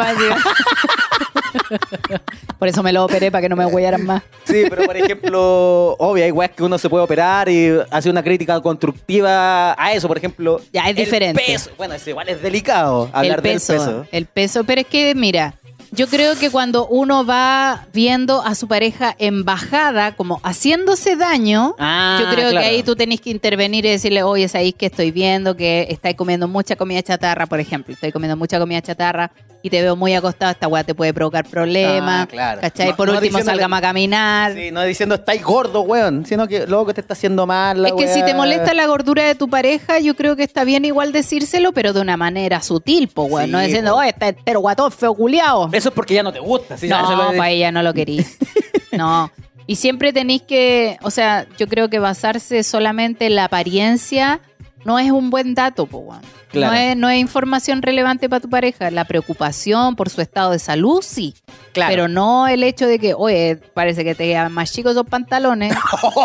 [2.59, 4.23] Por eso me lo operé, para que no me huellaran más.
[4.45, 8.23] Sí, pero por ejemplo, obvio, hay weas que uno se puede operar y hacer una
[8.23, 10.61] crítica constructiva a eso, por ejemplo.
[10.71, 11.43] Ya, es el diferente.
[11.45, 11.71] peso.
[11.77, 14.05] Bueno, es igual es delicado hablar el peso, del peso.
[14.11, 15.55] El peso, pero es que, mira,
[15.95, 22.17] Yo creo que cuando uno va viendo a su pareja embajada, como haciéndose daño, Ah,
[22.19, 22.65] yo creo claro.
[22.65, 25.85] que ahí tú tenés que intervenir y decirle, oye, es ahí que estoy viendo que
[25.91, 27.93] estáis comiendo mucha comida chatarra, por ejemplo.
[27.93, 29.29] Estoy comiendo mucha comida chatarra
[29.65, 32.23] y te veo muy acostado, esta weá te puede provocar problemas.
[32.23, 32.59] Ah, claro.
[32.61, 32.89] ¿Cachai?
[32.89, 34.53] No- por no último, salgamos a caminar.
[34.53, 37.87] Sí, no diciendo estáis gordo, weón, sino que luego que te está haciendo mal la
[37.87, 40.83] Es que si te molesta la gordura de tu pareja, yo creo que está bien
[40.83, 43.45] igual decírselo, pero de una manera sutil, po, weón.
[43.47, 45.69] Sí, no diciendo, oye, está entero guatón, feo culiao.
[45.71, 46.77] Eso es porque ya no te gusta.
[46.77, 48.25] sí, no, lo- para ella no lo quería.
[48.91, 49.31] no.
[49.65, 54.41] Y siempre tenéis que, o sea, yo creo que basarse solamente en la apariencia
[54.83, 56.21] no es un buen dato, po, weón.
[56.53, 56.73] Claro.
[56.73, 58.89] No, es, no es información relevante para tu pareja.
[58.91, 61.33] La preocupación por su estado de salud, sí.
[61.73, 61.91] Claro.
[61.91, 65.75] Pero no el hecho de que, oye, parece que te quedan más chicos esos pantalones.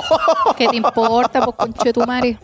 [0.57, 2.39] ¿Qué te importa, pues, conche tu madre?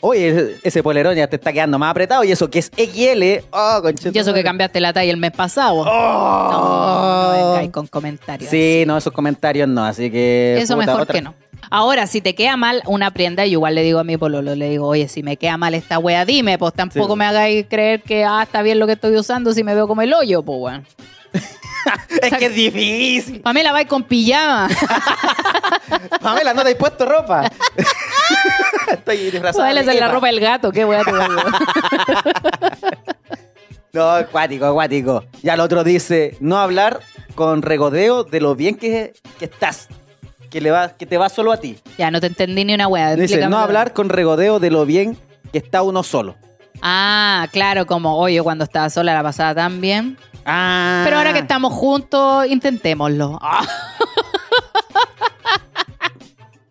[0.00, 3.46] Oye, ese polerón ya te está quedando más apretado y eso que es XL.
[3.50, 3.80] Oh,
[4.12, 5.82] Y eso que cambiaste la talla el mes pasado.
[5.84, 8.50] No, no vengáis con comentarios.
[8.50, 10.58] Sí, no, esos comentarios no, así que.
[10.58, 11.34] Eso puta, mejor otra- que no.
[11.70, 14.68] Ahora, si te queda mal una prenda, yo igual le digo a mi pololo, le
[14.70, 17.18] digo, oye, si me queda mal esta wea, dime, pues tampoco Sí.
[17.18, 20.02] me hagáis creer que, ah, está bien lo que estoy usando si me veo como
[20.02, 20.86] el hoyo, pues, weón.
[22.22, 23.40] Es que es difícil.
[23.42, 24.68] Pamela va con pijama.
[26.22, 27.50] Pamela, no te has puesto ropa.
[28.90, 29.64] Estoy disfrazada.
[29.64, 31.12] Pamela es la ropa del gato, qué wea te.
[33.92, 35.24] No, acuático, acuático.
[35.42, 37.00] Ya el otro dice, no hablar
[37.34, 39.88] con regodeo de lo bien que, que estás.
[40.54, 41.80] Que, le va, que te va solo a ti.
[41.98, 43.16] Ya, no te entendí ni una wea.
[43.16, 45.18] Dice, no hablar con regodeo de lo bien
[45.50, 46.36] que está uno solo.
[46.80, 50.16] Ah, claro, como, oye, cuando estaba sola la pasaba tan bien.
[50.46, 51.02] Ah.
[51.04, 53.36] Pero ahora que estamos juntos, intentémoslo.
[53.42, 53.66] Ah,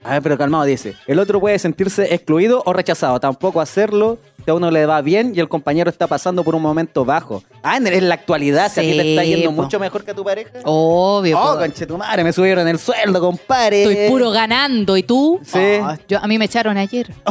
[0.06, 0.96] A ver, pero calmado, dice.
[1.06, 3.20] El otro puede sentirse excluido o rechazado.
[3.20, 6.62] Tampoco hacerlo si a uno le va bien y el compañero está pasando por un
[6.62, 7.44] momento bajo.
[7.62, 9.64] Ah, en la actualidad, si a ti te está yendo po.
[9.64, 10.52] mucho mejor que a tu pareja.
[10.66, 11.40] Obvio.
[11.40, 11.60] Oh, po.
[11.60, 13.84] conche tu madre, me subieron el sueldo, compadre.
[13.84, 14.98] Estoy puro ganando.
[14.98, 15.40] ¿Y tú?
[15.44, 15.60] Sí.
[15.82, 17.14] Oh, yo, a mí me echaron ayer.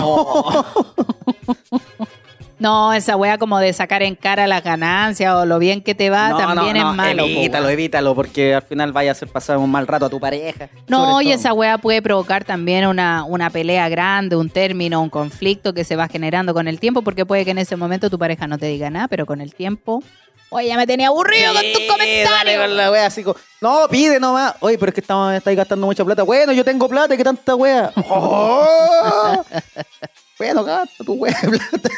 [2.62, 6.08] no, esa wea como de sacar en cara las ganancias o lo bien que te
[6.10, 7.22] va No, también no, no, es malo.
[7.24, 7.72] po, Evítalo, weón.
[7.72, 10.68] evítalo, porque al final vaya a hacer pasar un mal rato a tu pareja.
[10.88, 11.34] No, y todo.
[11.34, 15.96] esa wea puede provocar también una, una pelea grande, un término, un conflicto que se
[15.96, 18.66] va generando con el tiempo, porque puede que en ese momento tu pareja no te
[18.66, 20.02] diga nada, pero con el tiempo.
[20.54, 22.60] Oye, ya me tenía aburrido con tus dale comentarios.
[22.66, 24.54] con la wea así como, no, pide nomás.
[24.60, 26.22] Oye, pero es que estamos, estáis gastando mucha plata.
[26.24, 27.90] Bueno, yo tengo plata, ¿qué tanta wea?
[28.10, 29.42] Oh.
[30.42, 31.90] Bueno, gasta tu wea de plata.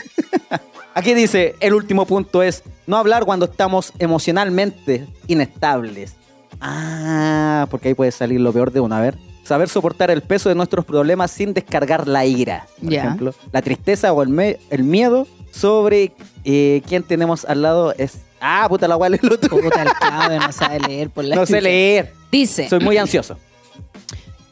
[0.95, 6.14] Aquí dice, el último punto es no hablar cuando estamos emocionalmente inestables.
[6.61, 9.16] Ah, porque ahí puede salir lo peor de una, a ver.
[9.45, 13.34] Saber soportar el peso de nuestros problemas sin descargar la ira, por ejemplo.
[13.51, 16.12] La tristeza o el, miedo sobre
[16.45, 18.18] eh, quién tenemos al lado es...
[18.40, 19.59] Ah, puta la wea el otro.
[19.59, 22.12] Puta, el Claudio no sabe leer por la No sé leer.
[22.30, 23.38] Dice, Soy muy ansioso.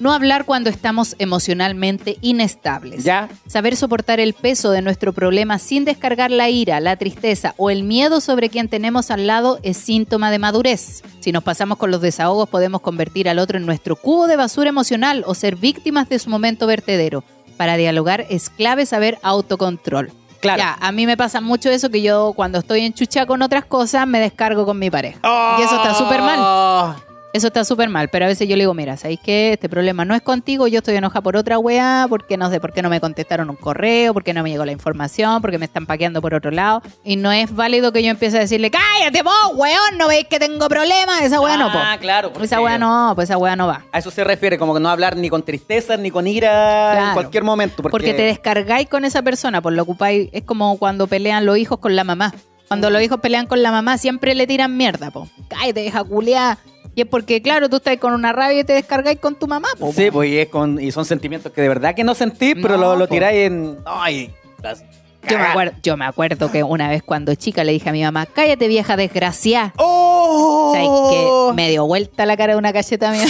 [0.02, 3.04] No hablar cuando estamos emocionalmente inestables.
[3.04, 3.28] ¿Ya?
[3.46, 7.84] Saber soportar el peso de nuestro problema sin descargar la ira, la tristeza o el
[7.84, 11.02] miedo sobre quien tenemos al lado es síntoma de madurez.
[11.20, 14.68] Si nos pasamos con los desahogos podemos convertir al otro en nuestro cubo de basura
[14.68, 17.22] emocional o ser víctimas de su momento vertedero.
[17.56, 20.10] Para dialogar es clave saber autocontrol.
[20.40, 20.58] Claro.
[20.58, 23.64] Ya, a mí me pasa mucho eso que yo cuando estoy en chucha con otras
[23.64, 25.20] cosas me descargo con mi pareja.
[25.60, 26.96] Y eso está súper mal.
[27.32, 29.54] Eso está súper mal, pero a veces yo le digo, mira, ¿sabéis qué?
[29.54, 32.74] Este problema no es contigo, yo estoy enojada por otra weá, porque no sé por
[32.74, 35.64] qué no me contestaron un correo, por qué no me llegó la información, porque me
[35.64, 36.82] están paqueando por otro lado.
[37.04, 40.38] Y no es válido que yo empiece a decirle, cállate vos, weón, no veis que
[40.38, 41.22] tengo problemas.
[41.22, 41.78] Esa weá no, po.
[41.78, 42.34] Ah, claro.
[42.34, 43.86] porque Esa weá no, pues esa weá no va.
[43.92, 47.14] A eso se refiere, como que no hablar ni con tristeza ni con ira en
[47.14, 47.76] cualquier momento.
[47.76, 50.28] Porque, Porque te descargáis con esa persona, por lo ocupáis.
[50.32, 52.34] Es como cuando pelean los hijos con la mamá.
[52.68, 55.28] Cuando los hijos pelean con la mamá, siempre le tiran mierda, po.
[55.48, 56.58] Cállate, deja culiar.
[56.94, 59.68] Y es porque, claro, tú estás con una rabia y te descargáis con tu mamá,
[59.78, 59.92] po.
[59.92, 62.76] Sí, pues y, es con, y son sentimientos que de verdad que no sentís, pero
[62.76, 63.78] No, lo, lo tiráis en.
[63.86, 64.30] Ay,
[64.62, 64.84] las
[65.28, 68.02] Yo me, acuerdo, yo me acuerdo que una vez cuando chica le dije a mi
[68.02, 69.72] mamá, cállate vieja desgraciada.
[69.78, 70.68] ¡Oh!
[70.68, 73.26] O sea, y que me dio vuelta la cara de una cacheta mía.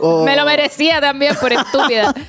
[0.00, 0.22] Oh.
[0.26, 2.14] me lo merecía también por estúpida.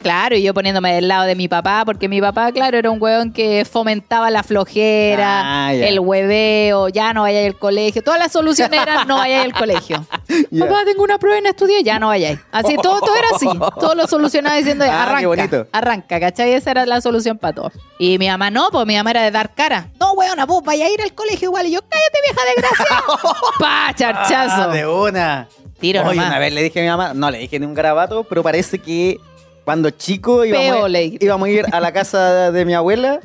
[0.00, 3.02] Claro, y yo poniéndome del lado de mi papá, porque mi papá, claro, era un
[3.02, 8.02] hueón que fomentaba la flojera, Ah, el hueveo, ya no vayáis al colegio.
[8.02, 10.06] Todas las soluciones eran no vayáis al colegio.
[10.58, 12.38] Papá, tengo una prueba en estudio, ya no vayáis.
[12.52, 13.48] Así, todo, todo era así.
[13.80, 15.66] Todo lo solucionaba diciendo, Ah, arranca, bonito.
[15.72, 16.52] arranca, ¿cachai?
[16.52, 17.72] Esa era la solución para todo.
[17.98, 19.88] Y mi mamá no, pues mi mamá era de dar cara.
[20.00, 21.66] No, weona, vos vaya a ir al colegio igual.
[21.66, 23.02] Y yo, cállate, vieja desgraciada.
[23.58, 24.62] ¡Pa, charchazo!
[24.62, 25.48] Ah, de una.
[25.80, 26.26] Tiro Oye, nomás.
[26.28, 28.78] una vez le dije a mi mamá, no le dije ni un garabato, pero parece
[28.78, 29.18] que
[29.68, 31.26] cuando chico íbamos, Peo, dijiste.
[31.26, 33.20] íbamos a ir a la casa de mi abuela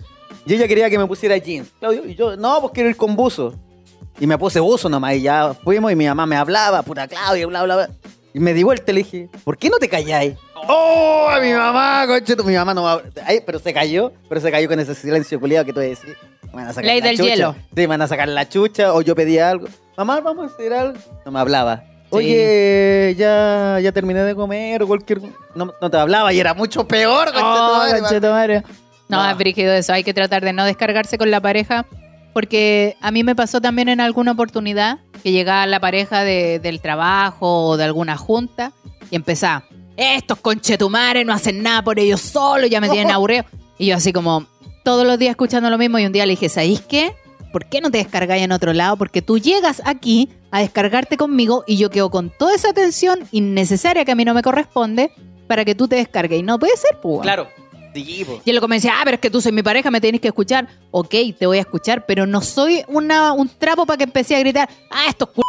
[0.45, 1.69] y ella quería que me pusiera jeans.
[1.79, 3.53] Claudio, y yo, no, pues quiero ir con buzo.
[4.19, 7.47] Y me puse buzo nomás y ya fuimos y mi mamá me hablaba, pura Claudia,
[7.47, 7.89] bla, bla, bla.
[8.33, 10.33] Y me di vuelta y le dije, ¿por qué no te calláis?
[10.67, 11.29] ¡Oh!
[11.29, 12.43] a mi mamá, concheto!
[12.43, 15.63] Mi mamá no va Ay, pero se cayó, pero se cayó con ese silencio culiado
[15.65, 15.99] que tú decís.
[16.47, 17.29] Me van a sacar Ley la del chucha.
[17.29, 17.55] hielo.
[17.69, 19.69] Sí, me van a sacar la chucha o yo pedía algo.
[19.95, 20.99] Mamá, vamos a hacer algo.
[21.25, 21.85] No me hablaba.
[22.17, 25.21] Oye, ya, ya terminé de comer o cualquier...
[25.55, 27.41] No, no te hablaba y era mucho peor, Oh,
[28.31, 28.63] madre.
[29.09, 29.29] No, No.
[29.29, 29.93] es brígido eso.
[29.93, 31.85] Hay que tratar de no descargarse con la pareja.
[32.33, 36.81] Porque a mí me pasó también en alguna oportunidad que llegaba la pareja de- del
[36.81, 38.71] trabajo o de alguna junta
[39.11, 39.65] y empezaba,
[39.97, 43.45] estos conchetumares no hacen nada por ellos solos, ya me tienen aburrido.
[43.77, 44.47] Y yo así como
[44.83, 47.13] todos los días escuchando lo mismo y un día le dije, ¿sabéis qué?
[47.53, 48.97] ¿Por qué no te descargáis en otro lado?
[48.97, 54.03] Porque tú llegas aquí a descargarte conmigo y yo quedo con toda esa atención innecesaria
[54.05, 55.11] que a mí no me corresponde
[55.45, 56.39] para que tú te descargues.
[56.39, 57.21] Y no puede ser, pues.
[57.21, 57.47] Claro.
[57.93, 58.41] Sí, po.
[58.43, 60.29] Y él como decía, ah, pero es que tú soy mi pareja, me tenés que
[60.29, 60.67] escuchar.
[60.91, 64.39] Ok, te voy a escuchar, pero no soy una, un trapo para que empecé a
[64.39, 65.41] gritar, ah, estos c***,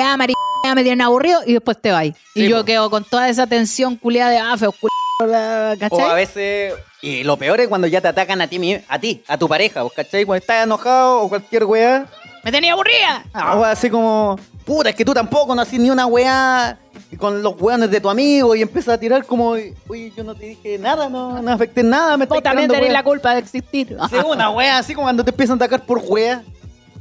[0.00, 0.38] ah, marica,
[0.74, 2.06] me tienen aburrido, y después te vas.
[2.34, 2.64] y yo po.
[2.64, 4.86] quedo con toda esa tensión culiada de, ah, feo, c***,
[5.20, 6.14] O a ¿cachai?
[6.14, 6.74] veces.
[7.00, 9.82] Y lo peor es cuando ya te atacan a ti, a ti, a tu pareja,
[9.82, 10.24] ¿vos ¿cachai?
[10.24, 12.06] Cuando estás enojado o cualquier weá.
[12.42, 13.24] Me tenía aburrida.
[13.56, 16.78] O así como, puta, es que tú tampoco no haces ni una weá
[17.18, 20.46] con los weones de tu amigo y empiezas a tirar como, oye, yo no te
[20.46, 23.96] dije nada, no, no afecté nada, me estás Tú también tenés la culpa de existir.
[24.10, 26.42] Sí, una wea, así como cuando te empiezan a atacar por wea.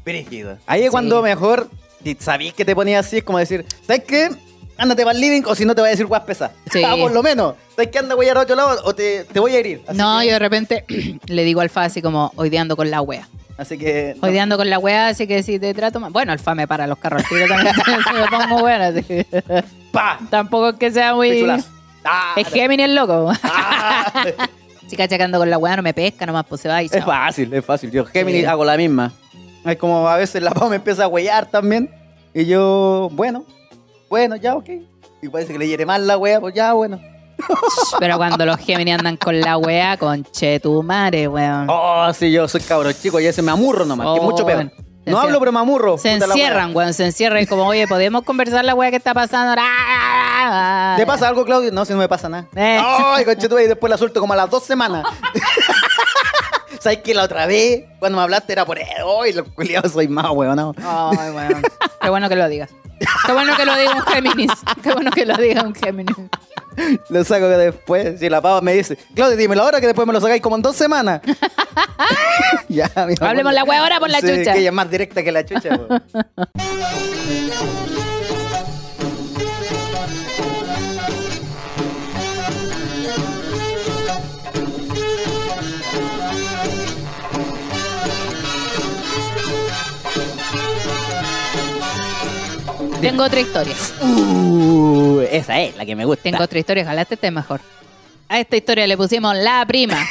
[0.04, 0.58] Brígido.
[0.68, 0.92] Ahí es Sí.
[0.92, 1.70] cuando mejor,
[2.04, 4.30] si sabís que te ponías así, es como decir, ¿sabes qué?
[4.78, 6.54] Ándate para el living o si no te voy a decir weas pesadas.
[6.72, 6.84] Sí.
[6.84, 7.56] Ah, por lo menos.
[7.76, 8.00] ¿Sabes qué?
[8.00, 9.82] Anda a weyar a otro lado o te, te voy a herir.
[9.88, 10.86] Así no, que, yo de repente
[11.28, 13.28] le digo al Fa así como, hoy día ando con la wea.
[13.58, 14.16] Así que.
[14.22, 14.28] no.
[14.28, 16.12] Hoy día ando con la wea, así que si te trato mal.
[16.12, 17.74] Bueno, el Fa me para los carros al tiro también.
[18.14, 19.26] me pongo buena, así que
[19.92, 20.20] ¡Pa!
[20.30, 21.46] Tampoco es que sea muy...
[22.04, 23.32] Ah, Es Gemini el loco.
[23.44, 24.26] ah.
[24.88, 26.86] Si cacha que ando con la weá, no me pesca, nomás pues se va y
[26.86, 27.02] es chao.
[27.06, 27.90] fácil, es fácil.
[27.90, 28.46] Yo Gemini Sí.
[28.46, 29.12] hago la misma.
[29.66, 31.90] Es como a veces la Pau me empieza a huellar también.
[32.36, 33.46] Y yo, bueno,
[34.10, 34.70] bueno, ya, ok.
[35.22, 37.00] Y parece que le hiere mal la wea, pues ya, bueno.
[38.00, 41.68] Pero cuando los Gemini andan con la weá, conche tu madre, weón.
[41.70, 44.46] Oh, sí, yo soy cabro chico y ese me amurro nomás, que es Oh, mucho
[44.46, 44.72] peor.
[45.04, 45.98] Se No hablo, pero me amurro.
[45.98, 46.26] se wea.
[46.26, 47.44] encierran, weón, se encierran.
[47.44, 49.54] Y como, oye, ¿podemos conversar la weá que está pasando?
[49.60, 51.72] Ah, ¿Te pasa algo, Claudio?
[51.72, 52.48] No, si no me pasa nada.
[52.56, 52.80] Eh.
[52.84, 55.06] Ay, conchetumare, y después la suelto como a las dos semanas.
[56.86, 60.30] ¿Sabes que la otra vez, cuando me hablaste, era por Ay, los culiados soy más,
[60.30, 60.56] weón.
[60.56, 60.72] No.
[60.78, 61.64] Ay, weón.
[62.00, 62.70] Qué bueno que lo digas.
[63.26, 64.52] Qué bueno que lo diga un Géminis.
[64.84, 66.16] Qué bueno que lo diga un Géminis.
[67.10, 68.20] Lo saco que después.
[68.20, 70.62] Si la pava me dice, Claudio, dímelo ahora que después me lo sacáis como en
[70.62, 71.22] dos semanas.
[72.70, 73.16] ya, mi.
[73.20, 74.54] Hablemos la wea ahora por la Sí, chucha.
[74.54, 75.70] Que ella es más directa que la chucha,
[93.06, 93.76] Tengo otra historia.
[94.02, 96.24] Uh, esa es la que me gusta.
[96.24, 96.82] Tengo otra historia.
[96.82, 97.62] Ojalá esté mejor.
[98.28, 100.04] A esta historia le pusimos la prima.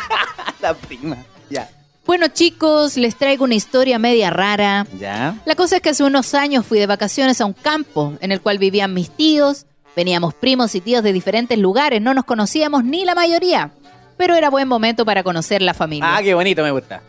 [0.60, 1.18] la prima.
[1.48, 1.70] Ya.
[2.04, 4.88] Bueno, chicos, les traigo una historia media rara.
[4.98, 5.36] Ya.
[5.44, 8.40] La cosa es que hace unos años fui de vacaciones a un campo en el
[8.40, 9.66] cual vivían mis tíos.
[9.94, 13.70] Veníamos primos y tíos de diferentes lugares, no nos conocíamos ni la mayoría.
[14.16, 16.16] Pero era buen momento para conocer la familia.
[16.16, 17.02] Ah, qué bonito, me gusta.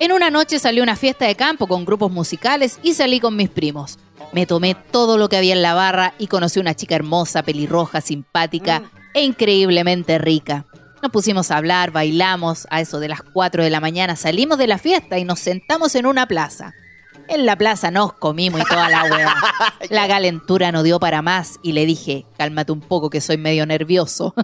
[0.00, 3.50] En una noche salió una fiesta de campo con grupos musicales y salí con mis
[3.50, 3.98] primos.
[4.32, 8.00] Me tomé todo lo que había en la barra y conocí una chica hermosa, pelirroja,
[8.00, 10.66] simpática e increíblemente rica.
[11.02, 14.66] Nos pusimos a hablar, bailamos, a eso de las 4 de la mañana salimos de
[14.66, 16.74] la fiesta y nos sentamos en una plaza.
[17.26, 19.34] En la plaza nos comimos y toda la hueá.
[19.88, 23.66] La calentura no dio para más y le dije, cálmate un poco que soy medio
[23.66, 24.34] nervioso.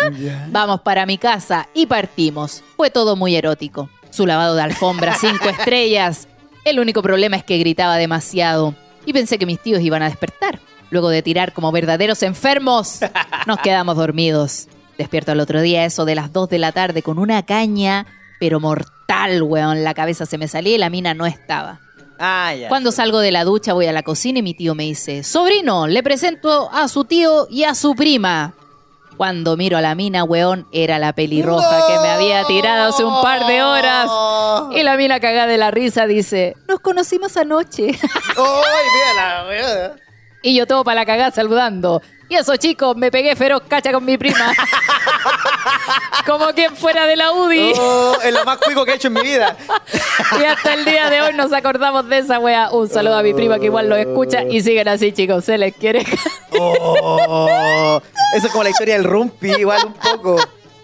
[0.48, 2.62] Vamos para mi casa y partimos.
[2.76, 3.88] Fue todo muy erótico.
[4.10, 6.28] Su lavado de alfombra, cinco estrellas.
[6.64, 8.74] El único problema es que gritaba demasiado.
[9.06, 10.60] Y pensé que mis tíos iban a despertar.
[10.90, 13.00] Luego de tirar como verdaderos enfermos,
[13.46, 14.68] nos quedamos dormidos.
[14.98, 18.06] Despierto al otro día, eso de las 2 de la tarde, con una caña,
[18.38, 19.82] pero mortal, weón.
[19.82, 21.80] La cabeza se me salía y la mina no estaba.
[22.18, 22.68] Ah, ya.
[22.68, 25.88] Cuando salgo de la ducha voy a la cocina y mi tío me dice, sobrino,
[25.88, 28.54] le presento a su tío y a su prima.
[29.16, 33.22] Cuando miro a la mina, weón, era la pelirroja que me había tirado hace un
[33.22, 34.10] par de horas.
[34.74, 37.86] Y la mina cagada de la risa dice, nos conocimos anoche.
[38.36, 39.64] ¡Ay,
[40.44, 42.02] y yo todo para la cagada saludando.
[42.34, 44.52] Y eso, chicos, me pegué feroz cacha con mi prima.
[46.26, 47.74] Como quien fuera de la UDI.
[47.78, 49.56] Oh, es lo más cuico que he hecho en mi vida.
[50.40, 52.70] Y hasta el día de hoy nos acordamos de esa wea.
[52.72, 54.42] Un saludo a mi prima que igual lo escucha.
[54.42, 55.44] Y siguen así, chicos.
[55.44, 56.04] Se les quiere.
[56.58, 58.00] Oh,
[58.36, 60.36] eso es como la historia del Rumpi, igual un poco.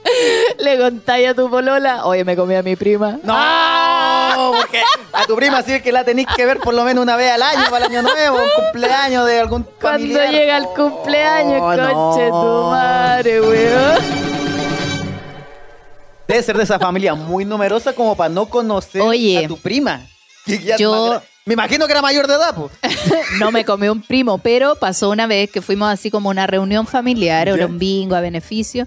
[0.60, 2.04] Le contáis a tu polola.
[2.06, 3.18] Oye, me comí a mi prima.
[3.24, 3.34] ¡No!
[4.52, 4.82] Po, porque
[5.12, 7.32] a tu prima sí es que la tenéis que ver por lo menos una vez
[7.32, 10.30] al año, para el año nuevo, un cumpleaños de algún Cuando familiar.
[10.30, 12.10] llega el Oh, cumpleaños, no.
[12.12, 14.30] coche tu madre, weón.
[16.28, 19.44] Debe ser de esa familia muy numerosa como para no conocer Oye.
[19.44, 20.06] a tu prima.
[20.78, 22.70] Yo- Me imagino que era mayor de edad, pues.
[23.40, 26.86] No me comió un primo, pero pasó una vez que fuimos así como una reunión
[26.86, 28.86] familiar, era un bingo a beneficio.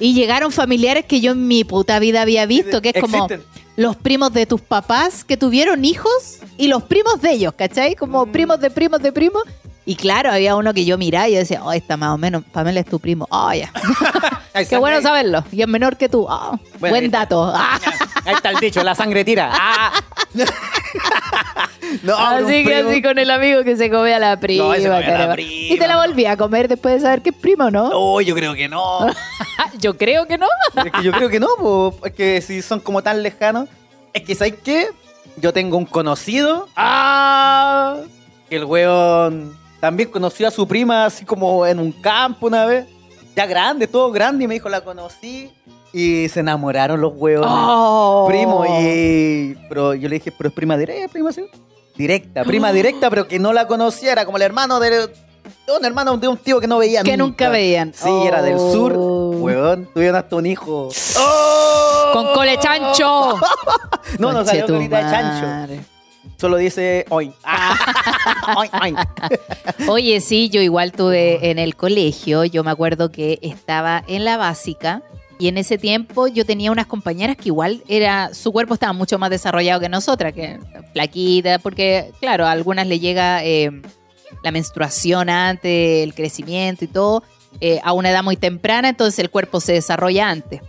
[0.00, 3.44] Y llegaron familiares que yo en mi puta vida había visto, que es como Existen.
[3.78, 7.94] Los primos de tus papás que tuvieron hijos y los primos de ellos, ¿cachai?
[7.94, 8.32] Como Mm.
[8.32, 9.44] primos de primos de primos.
[9.88, 12.44] Y claro, había uno que yo miraba y yo decía, oh, está más o menos,
[12.52, 13.26] Pamela es tu primo.
[13.30, 13.72] Oh, ya.
[14.68, 15.42] Qué bueno saberlo.
[15.50, 16.26] Y es menor que tú.
[16.26, 17.50] Bueno, ahí buen dato.
[17.56, 17.80] Ah.
[18.26, 19.50] Ahí está el dicho, la sangre tira.
[19.60, 19.92] Ah.
[22.02, 24.64] no, así que primo- así con el amigo que se come a la prima.
[24.64, 25.00] No, ese la
[25.40, 26.00] y te la no.
[26.06, 27.88] volví a comer después de saber que es primo, ¿no?
[27.94, 29.06] Oh, yo creo que no.
[29.78, 30.48] Yo creo que no.
[30.84, 31.94] Es que yo creo que no, po.
[32.04, 33.70] es que si son como tan lejanos.
[34.12, 34.88] Es que, ¿sabes qué?
[35.38, 36.68] Yo tengo un conocido.
[36.76, 37.96] ¡Ah!
[38.50, 42.86] Que el weón también conoció a su prima así como en un campo una vez.
[43.36, 44.44] Ya grande, todo grande.
[44.44, 45.50] Y me dijo, la conocí.
[45.92, 47.48] Y se enamoraron los weones.
[47.50, 48.26] Oh.
[48.28, 48.64] Primo.
[48.66, 49.56] Y.
[49.68, 51.44] Pero yo le dije, pero es prima directa, prima sí.
[51.96, 54.12] Directa, prima directa, pero que no la conocía.
[54.12, 55.10] Era como el hermano de.
[55.78, 57.92] Un hermano de un tío que no veía Que nunca veían.
[57.94, 58.72] Sí, era del Oh.
[58.72, 58.92] sur.
[58.96, 60.88] Weón, tuvieron hasta un hijo.
[62.12, 63.36] Con cole chancho.
[64.18, 65.82] No, no salió colita de chancho.
[66.38, 67.32] Solo dice hoy.
[68.56, 68.96] Oin.
[69.88, 74.36] Oye, sí, yo igual tuve en el colegio, yo me acuerdo que estaba en la
[74.36, 75.02] básica
[75.40, 79.18] y en ese tiempo yo tenía unas compañeras que igual era, su cuerpo estaba mucho
[79.18, 80.58] más desarrollado que nosotras, que
[80.92, 83.70] flaquita, porque claro, a algunas le llega eh,
[84.44, 87.24] la menstruación antes, el crecimiento y todo,
[87.60, 90.60] eh, a una edad muy temprana, entonces el cuerpo se desarrolla antes.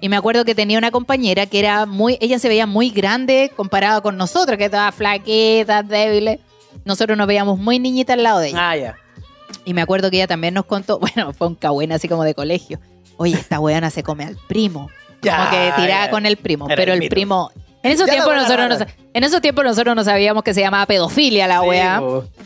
[0.00, 3.50] Y me acuerdo que tenía una compañera que era muy, ella se veía muy grande
[3.56, 6.38] comparada con nosotros, que estaba flaquita, débiles.
[6.84, 8.70] Nosotros nos veíamos muy niñitas al lado de ella.
[8.70, 8.96] Ah, ya.
[9.64, 12.34] Y me acuerdo que ella también nos contó, bueno, fue un cagüena así como de
[12.34, 12.78] colegio.
[13.16, 14.88] Oye, esta weona se come al primo.
[15.22, 16.10] Ya, como que tiraba ya.
[16.10, 16.66] con el primo.
[16.66, 17.50] Era pero el primo.
[17.82, 18.82] En esos tiempos nosotros
[19.14, 22.02] en esos tiempos nosotros no sabíamos que se llamaba pedofilia la weá.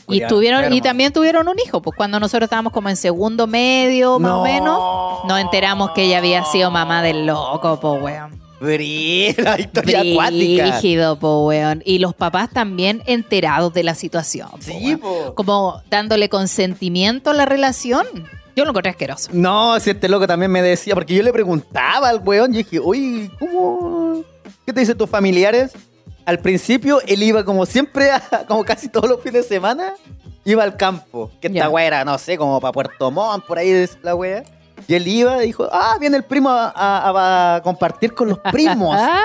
[0.08, 4.18] Y tuvieron, y también tuvieron un hijo, pues cuando nosotros estábamos como en segundo medio,
[4.18, 4.40] más No.
[4.40, 8.40] o menos, nos enteramos que ella había sido mamá del loco, pues weón.
[9.38, 10.64] La historia acuática.
[10.66, 11.82] Rígido, po, weón.
[11.86, 14.50] Y los papás también enterados de la situación.
[14.50, 15.34] po, Sí, po.
[15.34, 18.06] Como dándole consentimiento a la relación.
[18.54, 19.30] Yo lo encontré asqueroso.
[19.32, 22.78] No, si este loco también me decía, porque yo le preguntaba al weón, yo dije,
[22.80, 24.22] oye, ¿cómo?
[24.70, 25.72] ¿Qué te dicen tus familiares?
[26.24, 29.94] Al principio él iba como siempre, a- como casi todos los fines de semana,
[30.44, 31.28] iba al campo.
[31.40, 34.44] Que esta weá era, no sé, como para Puerto Montt, por ahí es la weá.
[34.86, 38.38] Y él iba y dijo, ah, viene el primo a, a- a compartir con los
[38.52, 38.94] primos.
[38.96, 39.24] Ah.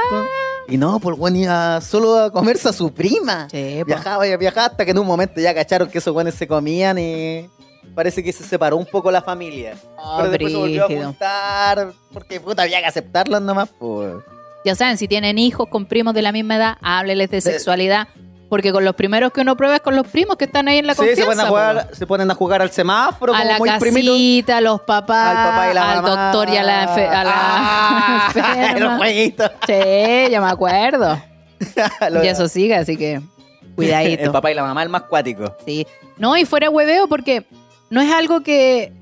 [0.68, 3.48] y no, por weón iba solo a comerse a su prima.
[3.52, 3.84] Sí.
[3.86, 6.98] Viajaba y viajaba hasta que en un momento ya cacharon que esos weones se comían
[6.98, 7.48] y
[7.94, 9.76] parece que se separó un poco la familia.
[10.00, 13.70] Oh, Pero después se volvió a juntar porque puta había que aceptarlos nomás.
[13.78, 14.16] Pues.
[14.66, 18.08] Ya saben, si tienen hijos con primos de la misma edad, hábleles de sexualidad.
[18.50, 20.86] Porque con los primeros que uno prueba es con los primos que están ahí en
[20.88, 21.22] la Sí, confianza.
[21.24, 24.58] se ponen, a jugar, se ponen a jugar al semáforo a como la muy casita,
[24.58, 26.32] a los papás, Al papá y la al mamá.
[26.32, 28.80] doctor y a la, enfe- a la Ah, enferma.
[28.90, 29.52] los jueguitos.
[29.66, 29.74] Sí,
[30.32, 31.22] ya me acuerdo.
[32.24, 33.22] Y eso sigue, así que
[33.76, 34.24] cuidadito.
[34.26, 35.56] El papá y la mamá, el más cuático.
[35.66, 35.86] Sí.
[36.18, 37.46] No, y fuera hueveo porque
[37.90, 38.94] no es algo que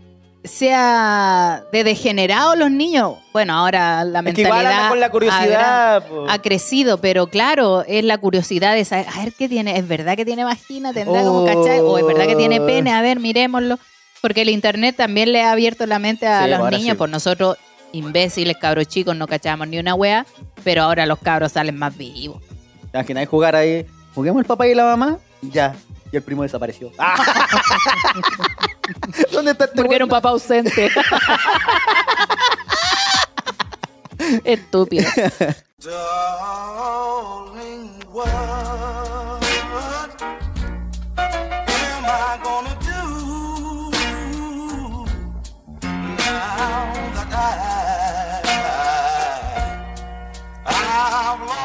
[0.43, 3.15] sea de degenerado los niños.
[3.31, 6.03] Bueno, ahora la Es que igual mentalidad con la curiosidad.
[6.29, 10.15] ha, crecido, pero claro, es la curiosidad de saber, a ver qué tiene, ¿es verdad
[10.15, 10.93] que tiene vagina?
[10.93, 11.45] ¿Tendrá como Oh.
[11.45, 11.79] cachai?
[11.79, 12.91] ¿O es verdad que tiene pene?
[12.93, 13.79] A ver, miremoslo.
[14.21, 16.97] Porque el internet también le ha abierto la mente a Sí, los niños, sí.
[16.97, 17.57] por nosotros
[17.91, 20.25] imbéciles, cabros chicos, no cachamos ni una wea,
[20.63, 22.41] pero ahora los cabros salen más vivos.
[22.91, 23.85] ¿Te imaginas jugar ahí?
[24.15, 25.17] ¿Juguemos el papá y la mamá?
[25.41, 25.75] Ya.
[26.11, 26.91] Y el primo desapareció.
[29.31, 30.91] ¿Dónde está este Porque era un papá ausente.
[34.43, 35.05] Estúpido.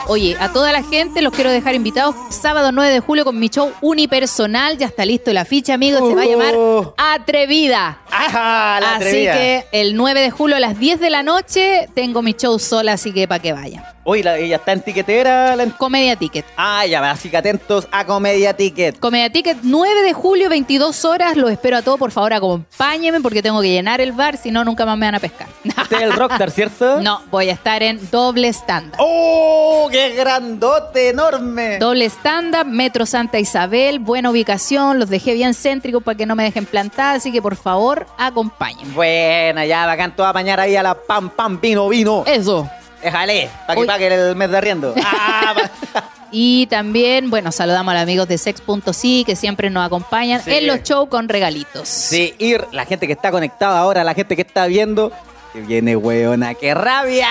[0.07, 3.49] Oye, a toda la gente los quiero dejar invitados sábado 9 de julio con mi
[3.49, 4.79] show unipersonal.
[4.79, 6.09] Ya está listo la ficha, amigos.
[6.09, 6.95] Se va a llamar Oh.
[6.97, 8.01] Atrevida.
[8.11, 9.33] Ajá, la Así atrevida.
[9.35, 12.95] que el 9 de julio a las 10 de la noche tengo mi show sola,
[12.95, 13.85] así que para que vayan.
[14.09, 15.55] Uy, la, ella está en tiquetera.
[15.55, 15.67] La...
[15.67, 16.47] Comedia Ticket.
[16.57, 18.99] Ah, ya, así que atentos a Comedia Ticket.
[18.99, 21.37] Comedia Ticket, 9 de julio, 22 horas.
[21.37, 21.99] Los espero a todos.
[21.99, 25.17] Por favor, acompáñenme porque tengo que llenar el bar, si no, nunca más me van
[25.17, 25.47] a pescar.
[25.89, 27.03] Este es el Rockstar, ¿cierto?
[27.03, 28.97] No, voy a estar en doble stand-up.
[28.99, 31.77] ¡Oh, qué grandote, enorme!
[31.79, 36.45] Doble stand-up, Metro Santa Isabel, buena ubicación, los dejé bien céntricos para que no me
[36.45, 38.95] dejen plantada, así que por favor, acompáñenme.
[38.95, 42.25] Buena, ya, bacán, todo a bañar ahí a la pam, pam, vino, vino.
[42.27, 42.69] Eso.
[43.03, 44.95] Déjale, para que el mes de arriendo.
[45.05, 45.55] Ah,
[46.31, 50.53] Y también, bueno, saludamos a los amigos de Sex.si que siempre nos acompañan Sí.
[50.53, 51.89] en los shows con regalitos.
[51.89, 55.11] sí, ir, la gente que está conectada ahora, la gente que está viendo,
[55.55, 57.29] que viene, weona, qué rabia.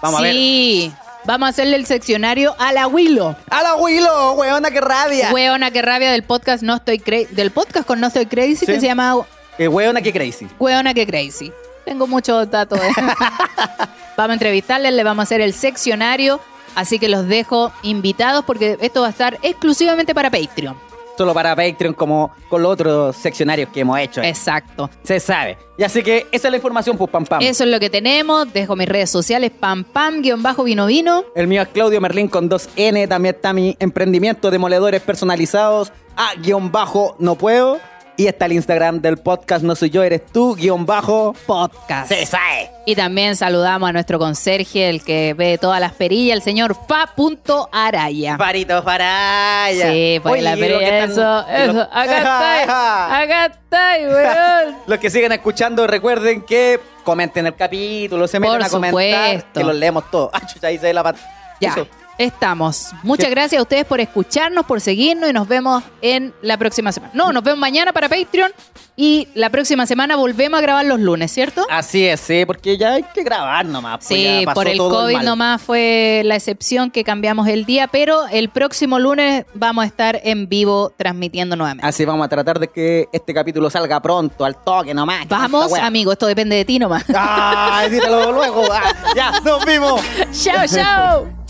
[0.00, 0.32] Vamos a ver.
[0.32, 0.92] sí.
[1.24, 3.36] Vamos a hacerle el seccionario a la Willow.
[3.48, 5.30] ¡A la Willow, weona, qué rabia!
[5.32, 7.32] Weona, qué rabia del podcast No Estoy Crazy.
[7.32, 8.66] Del podcast con No Estoy Crazy Sí.
[8.66, 9.18] que se llama
[9.56, 10.48] Eh, weona, qué crazy.
[10.58, 11.52] Weona, qué crazy.
[11.84, 12.80] Tengo muchos datos.
[14.16, 16.40] vamos a entrevistarles, le vamos a hacer el seccionario.
[16.74, 20.76] Así que los dejo invitados porque esto va a estar exclusivamente para Patreon.
[21.18, 24.22] Solo para Patreon, como con los otros seccionarios que hemos hecho.
[24.22, 24.88] Exacto.
[25.02, 25.58] Se sabe.
[25.76, 27.42] Y así que esa es la información, pues, pam, pam.
[27.42, 28.50] Eso es lo que tenemos.
[28.52, 31.24] Dejo mis redes sociales, pam pam, guion bajo vino vino.
[31.34, 33.08] El mío es Claudio Merlín con 2N.
[33.08, 35.92] También está mi emprendimiento de moledores personalizados.
[36.16, 37.78] A guion bajo no puedo.
[38.16, 41.34] Y está el Instagram del podcast No soy yo, eres tú, guion bajo.
[41.46, 42.08] Podcast.
[42.08, 42.70] Se sabe.
[42.84, 48.36] Y también saludamos a nuestro conserje, el que ve todas las perillas, el señor Fa.araya.
[48.36, 49.68] Parito allá.
[49.92, 51.82] Sí, pues Oye, la que perilla, están- eso, y los- eso.
[51.92, 53.20] Acá Ajá, está, ajá.
[53.22, 54.76] acá está, weón.
[54.86, 59.60] Los que siguen escuchando, recuerden que comenten el capítulo, se meten Por a comentar, supuesto.
[59.60, 60.30] que los leemos todos.
[60.34, 61.16] Ah, chucha, ahí se ve la pat-
[61.60, 61.86] Ya, Eso.
[62.18, 62.90] Estamos.
[63.02, 67.12] Muchas gracias a ustedes por escucharnos, por seguirnos y nos vemos en la próxima semana.
[67.14, 68.52] No, nos vemos mañana para Patreon
[68.96, 71.66] y la próxima semana volvemos a grabar los lunes, ¿cierto?
[71.70, 73.98] Así es, sí, porque ya hay que grabar nomás.
[73.98, 75.24] pues Sí, ya pasó por el todo COVID mal.
[75.24, 80.20] nomás fue la excepción que cambiamos el día, pero el próximo lunes vamos a estar
[80.24, 81.86] en vivo transmitiendo nuevamente.
[81.86, 85.22] Así vamos a tratar de que este capítulo salga pronto, al toque nomás.
[85.26, 85.86] que Vamos, wea.
[85.86, 87.04] amigo, esto depende de ti nomás.
[87.14, 88.62] Ay, dítelo luego.
[88.72, 90.00] Ah, ya, nos vimos.
[90.32, 91.41] chao, chao.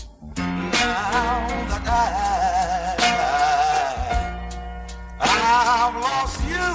[5.25, 6.69] I've lost you,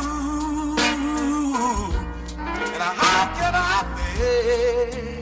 [2.75, 3.85] and how can I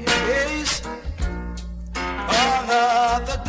[0.06, 0.82] face
[2.28, 3.45] another?